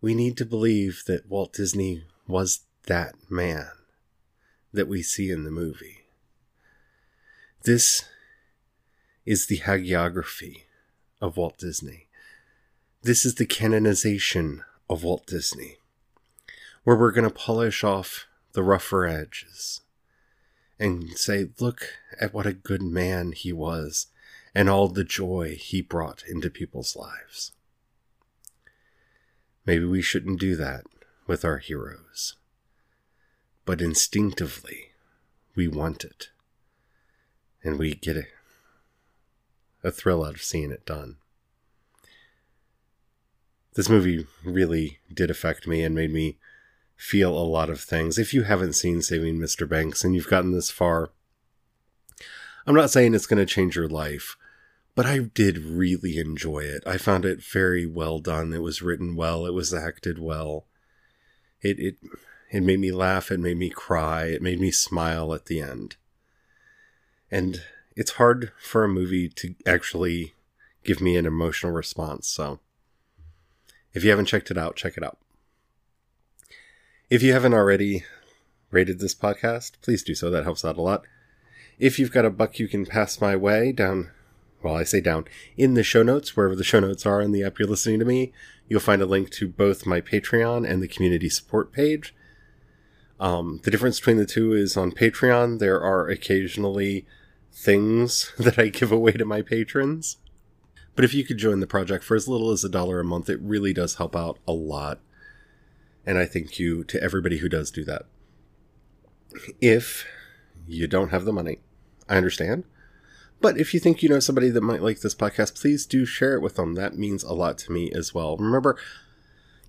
we 0.00 0.16
need 0.16 0.36
to 0.38 0.44
believe 0.44 1.04
that 1.06 1.28
Walt 1.28 1.52
Disney 1.52 2.02
was 2.26 2.64
that 2.86 3.14
man 3.30 3.68
that 4.72 4.88
we 4.88 5.00
see 5.00 5.30
in 5.30 5.44
the 5.44 5.52
movie. 5.52 5.98
This 7.62 8.04
is 9.24 9.46
the 9.46 9.58
hagiography 9.58 10.62
of 11.20 11.36
Walt 11.36 11.58
Disney. 11.58 12.08
This 13.02 13.24
is 13.24 13.36
the 13.36 13.46
canonization 13.46 14.64
of 14.90 15.04
Walt 15.04 15.24
Disney, 15.28 15.76
where 16.84 16.96
we're 16.96 17.12
going 17.12 17.28
to 17.28 17.34
polish 17.34 17.82
off 17.82 18.26
the 18.52 18.62
rougher 18.62 19.06
edges 19.06 19.80
and 20.78 21.18
say, 21.18 21.48
look 21.58 21.88
at 22.20 22.32
what 22.32 22.46
a 22.46 22.52
good 22.52 22.82
man 22.82 23.32
he 23.32 23.52
was 23.52 24.06
and 24.54 24.68
all 24.68 24.88
the 24.88 25.04
joy 25.04 25.56
he 25.58 25.82
brought 25.82 26.22
into 26.28 26.48
people's 26.48 26.94
lives. 26.94 27.52
Maybe 29.66 29.84
we 29.84 30.02
shouldn't 30.02 30.40
do 30.40 30.56
that 30.56 30.84
with 31.26 31.44
our 31.44 31.58
heroes, 31.58 32.36
but 33.64 33.80
instinctively 33.80 34.90
we 35.54 35.66
want 35.66 36.04
it 36.04 36.28
and 37.62 37.78
we 37.78 37.94
get 37.94 38.16
it 38.16 38.26
a 39.82 39.90
thrill 39.90 40.24
out 40.24 40.34
of 40.34 40.42
seeing 40.42 40.70
it 40.70 40.86
done. 40.86 41.16
This 43.74 43.88
movie 43.88 44.26
really 44.44 44.98
did 45.12 45.30
affect 45.30 45.66
me 45.66 45.82
and 45.82 45.94
made 45.94 46.12
me 46.12 46.38
feel 47.04 47.36
a 47.36 47.44
lot 47.44 47.68
of 47.68 47.82
things. 47.82 48.18
If 48.18 48.32
you 48.32 48.44
haven't 48.44 48.72
seen 48.72 49.02
Saving 49.02 49.38
Mr. 49.38 49.68
Banks 49.68 50.04
and 50.04 50.14
you've 50.14 50.30
gotten 50.30 50.52
this 50.52 50.70
far, 50.70 51.10
I'm 52.66 52.74
not 52.74 52.88
saying 52.88 53.14
it's 53.14 53.26
going 53.26 53.44
to 53.44 53.54
change 53.54 53.76
your 53.76 53.88
life, 53.88 54.38
but 54.94 55.04
I 55.04 55.18
did 55.18 55.58
really 55.58 56.16
enjoy 56.16 56.60
it. 56.60 56.82
I 56.86 56.96
found 56.96 57.26
it 57.26 57.44
very 57.44 57.84
well 57.84 58.20
done. 58.20 58.54
It 58.54 58.62
was 58.62 58.80
written 58.80 59.16
well. 59.16 59.44
It 59.44 59.52
was 59.52 59.74
acted 59.74 60.18
well. 60.18 60.64
It 61.60 61.78
it 61.78 61.96
it 62.50 62.62
made 62.62 62.80
me 62.80 62.90
laugh. 62.90 63.30
It 63.30 63.38
made 63.38 63.58
me 63.58 63.68
cry. 63.68 64.24
It 64.24 64.40
made 64.40 64.58
me 64.58 64.70
smile 64.70 65.34
at 65.34 65.44
the 65.44 65.60
end. 65.60 65.96
And 67.30 67.60
it's 67.94 68.12
hard 68.12 68.50
for 68.58 68.82
a 68.82 68.88
movie 68.88 69.28
to 69.28 69.54
actually 69.66 70.32
give 70.84 71.02
me 71.02 71.18
an 71.18 71.26
emotional 71.26 71.72
response. 71.72 72.28
So 72.28 72.60
if 73.92 74.04
you 74.04 74.10
haven't 74.10 74.26
checked 74.26 74.50
it 74.50 74.56
out, 74.56 74.76
check 74.76 74.96
it 74.96 75.04
out. 75.04 75.18
If 77.14 77.22
you 77.22 77.32
haven't 77.32 77.54
already 77.54 78.02
rated 78.72 78.98
this 78.98 79.14
podcast, 79.14 79.80
please 79.82 80.02
do 80.02 80.16
so. 80.16 80.30
That 80.30 80.42
helps 80.42 80.64
out 80.64 80.76
a 80.76 80.82
lot. 80.82 81.04
If 81.78 81.96
you've 81.96 82.10
got 82.10 82.24
a 82.24 82.28
buck 82.30 82.58
you 82.58 82.66
can 82.66 82.84
pass 82.84 83.20
my 83.20 83.36
way 83.36 83.70
down, 83.70 84.10
well, 84.64 84.74
I 84.74 84.82
say 84.82 85.00
down, 85.00 85.26
in 85.56 85.74
the 85.74 85.84
show 85.84 86.02
notes, 86.02 86.36
wherever 86.36 86.56
the 86.56 86.64
show 86.64 86.80
notes 86.80 87.06
are 87.06 87.22
in 87.22 87.30
the 87.30 87.44
app 87.44 87.60
you're 87.60 87.68
listening 87.68 88.00
to 88.00 88.04
me, 88.04 88.32
you'll 88.68 88.80
find 88.80 89.00
a 89.00 89.06
link 89.06 89.30
to 89.30 89.46
both 89.46 89.86
my 89.86 90.00
Patreon 90.00 90.68
and 90.68 90.82
the 90.82 90.88
community 90.88 91.28
support 91.28 91.70
page. 91.70 92.16
Um, 93.20 93.60
the 93.62 93.70
difference 93.70 94.00
between 94.00 94.16
the 94.16 94.26
two 94.26 94.52
is 94.52 94.76
on 94.76 94.90
Patreon, 94.90 95.60
there 95.60 95.80
are 95.80 96.08
occasionally 96.08 97.06
things 97.52 98.32
that 98.38 98.58
I 98.58 98.70
give 98.70 98.90
away 98.90 99.12
to 99.12 99.24
my 99.24 99.40
patrons. 99.40 100.16
But 100.96 101.04
if 101.04 101.14
you 101.14 101.22
could 101.22 101.38
join 101.38 101.60
the 101.60 101.68
project 101.68 102.02
for 102.02 102.16
as 102.16 102.26
little 102.26 102.50
as 102.50 102.64
a 102.64 102.68
dollar 102.68 102.98
a 102.98 103.04
month, 103.04 103.30
it 103.30 103.38
really 103.40 103.72
does 103.72 103.94
help 103.94 104.16
out 104.16 104.40
a 104.48 104.52
lot. 104.52 104.98
And 106.06 106.18
I 106.18 106.26
thank 106.26 106.58
you 106.58 106.84
to 106.84 107.02
everybody 107.02 107.38
who 107.38 107.48
does 107.48 107.70
do 107.70 107.84
that. 107.84 108.02
If 109.60 110.06
you 110.66 110.86
don't 110.86 111.10
have 111.10 111.24
the 111.24 111.32
money, 111.32 111.58
I 112.08 112.16
understand. 112.16 112.64
But 113.40 113.58
if 113.58 113.74
you 113.74 113.80
think 113.80 114.02
you 114.02 114.08
know 114.08 114.20
somebody 114.20 114.50
that 114.50 114.60
might 114.62 114.82
like 114.82 115.00
this 115.00 115.14
podcast, 115.14 115.60
please 115.60 115.86
do 115.86 116.04
share 116.04 116.34
it 116.34 116.40
with 116.40 116.56
them. 116.56 116.74
That 116.74 116.96
means 116.96 117.22
a 117.22 117.32
lot 117.32 117.58
to 117.58 117.72
me 117.72 117.90
as 117.92 118.14
well. 118.14 118.36
Remember, 118.36 118.78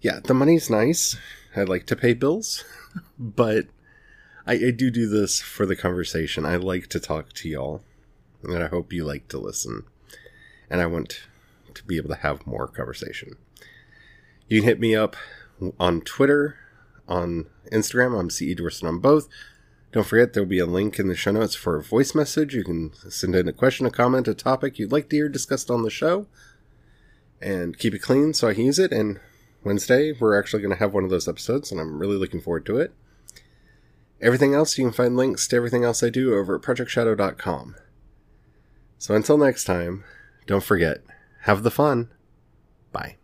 yeah, 0.02 0.20
the 0.24 0.34
money's 0.34 0.70
nice. 0.70 1.18
I 1.56 1.64
like 1.64 1.86
to 1.88 1.96
pay 1.96 2.14
bills, 2.14 2.64
but 3.20 3.66
I, 4.46 4.54
I 4.54 4.72
do 4.72 4.92
do 4.92 5.08
this 5.08 5.42
for 5.42 5.66
the 5.66 5.76
conversation. 5.76 6.46
I 6.46 6.58
like 6.58 6.88
to 6.88 7.00
talk 7.00 7.34
to 7.34 7.50
y'all, 7.50 7.82
and 8.44 8.64
I 8.64 8.68
hope 8.68 8.94
you 8.94 9.04
like 9.04 9.28
to 9.30 9.40
listen. 9.40 9.84
And 10.70 10.82
I 10.82 10.86
want 10.86 11.22
to 11.74 11.84
be 11.84 11.98
able 11.98 12.10
to 12.10 12.22
have 12.22 12.48
more 12.48 12.68
conversation. 12.68 13.36
You 14.48 14.62
can 14.62 14.70
hit 14.70 14.80
me 14.80 14.96
up 14.96 15.16
on 15.80 16.02
Twitter, 16.02 16.58
on 17.08 17.46
Instagram. 17.72 18.20
I'm 18.20 18.30
CE 18.30 18.56
Dorson 18.56 18.88
on 18.88 19.00
both. 19.00 19.28
Don't 19.92 20.06
forget, 20.06 20.34
there'll 20.34 20.50
be 20.50 20.60
a 20.60 20.66
link 20.66 21.00
in 21.00 21.08
the 21.08 21.16
show 21.16 21.32
notes 21.32 21.56
for 21.56 21.78
a 21.78 21.84
voice 21.84 22.14
message. 22.14 22.54
You 22.54 22.64
can 22.64 22.92
send 23.10 23.36
in 23.36 23.48
a 23.48 23.54
question, 23.54 23.86
a 23.86 23.92
comment, 23.92 24.28
a 24.28 24.34
topic 24.34 24.78
you'd 24.78 24.92
like 24.92 25.10
to 25.10 25.16
hear 25.16 25.30
discussed 25.30 25.72
on 25.72 25.84
the 25.84 25.90
show. 25.90 26.28
And 27.42 27.78
keep 27.78 27.94
it 27.94 28.00
clean 28.00 28.34
so 28.34 28.48
I 28.48 28.54
can 28.54 28.66
use 28.66 28.80
it. 28.80 28.92
And 28.92 29.20
Wednesday, 29.64 30.12
we're 30.12 30.38
actually 30.38 30.62
going 30.62 30.74
to 30.74 30.80
have 30.80 30.94
one 30.94 31.04
of 31.04 31.10
those 31.10 31.28
episodes, 31.28 31.72
and 31.72 31.80
I'm 31.80 32.00
really 32.00 32.18
looking 32.18 32.42
forward 32.42 32.66
to 32.68 32.78
it. 32.78 32.94
Everything 34.22 34.54
else, 34.54 34.78
you 34.78 34.86
can 34.86 34.94
find 34.94 35.16
links 35.16 35.48
to 35.48 35.56
everything 35.56 35.84
else 35.84 36.04
I 36.04 36.10
do 36.10 36.34
over 36.36 36.56
at 36.56 36.62
projectshadow.com. 36.62 37.76
So 38.98 39.16
until 39.16 39.38
next 39.38 39.66
time, 39.66 40.04
don't 40.46 40.64
forget, 40.64 41.04
have 41.42 41.64
the 41.64 41.72
fun. 41.72 42.10
Bye. 42.92 43.18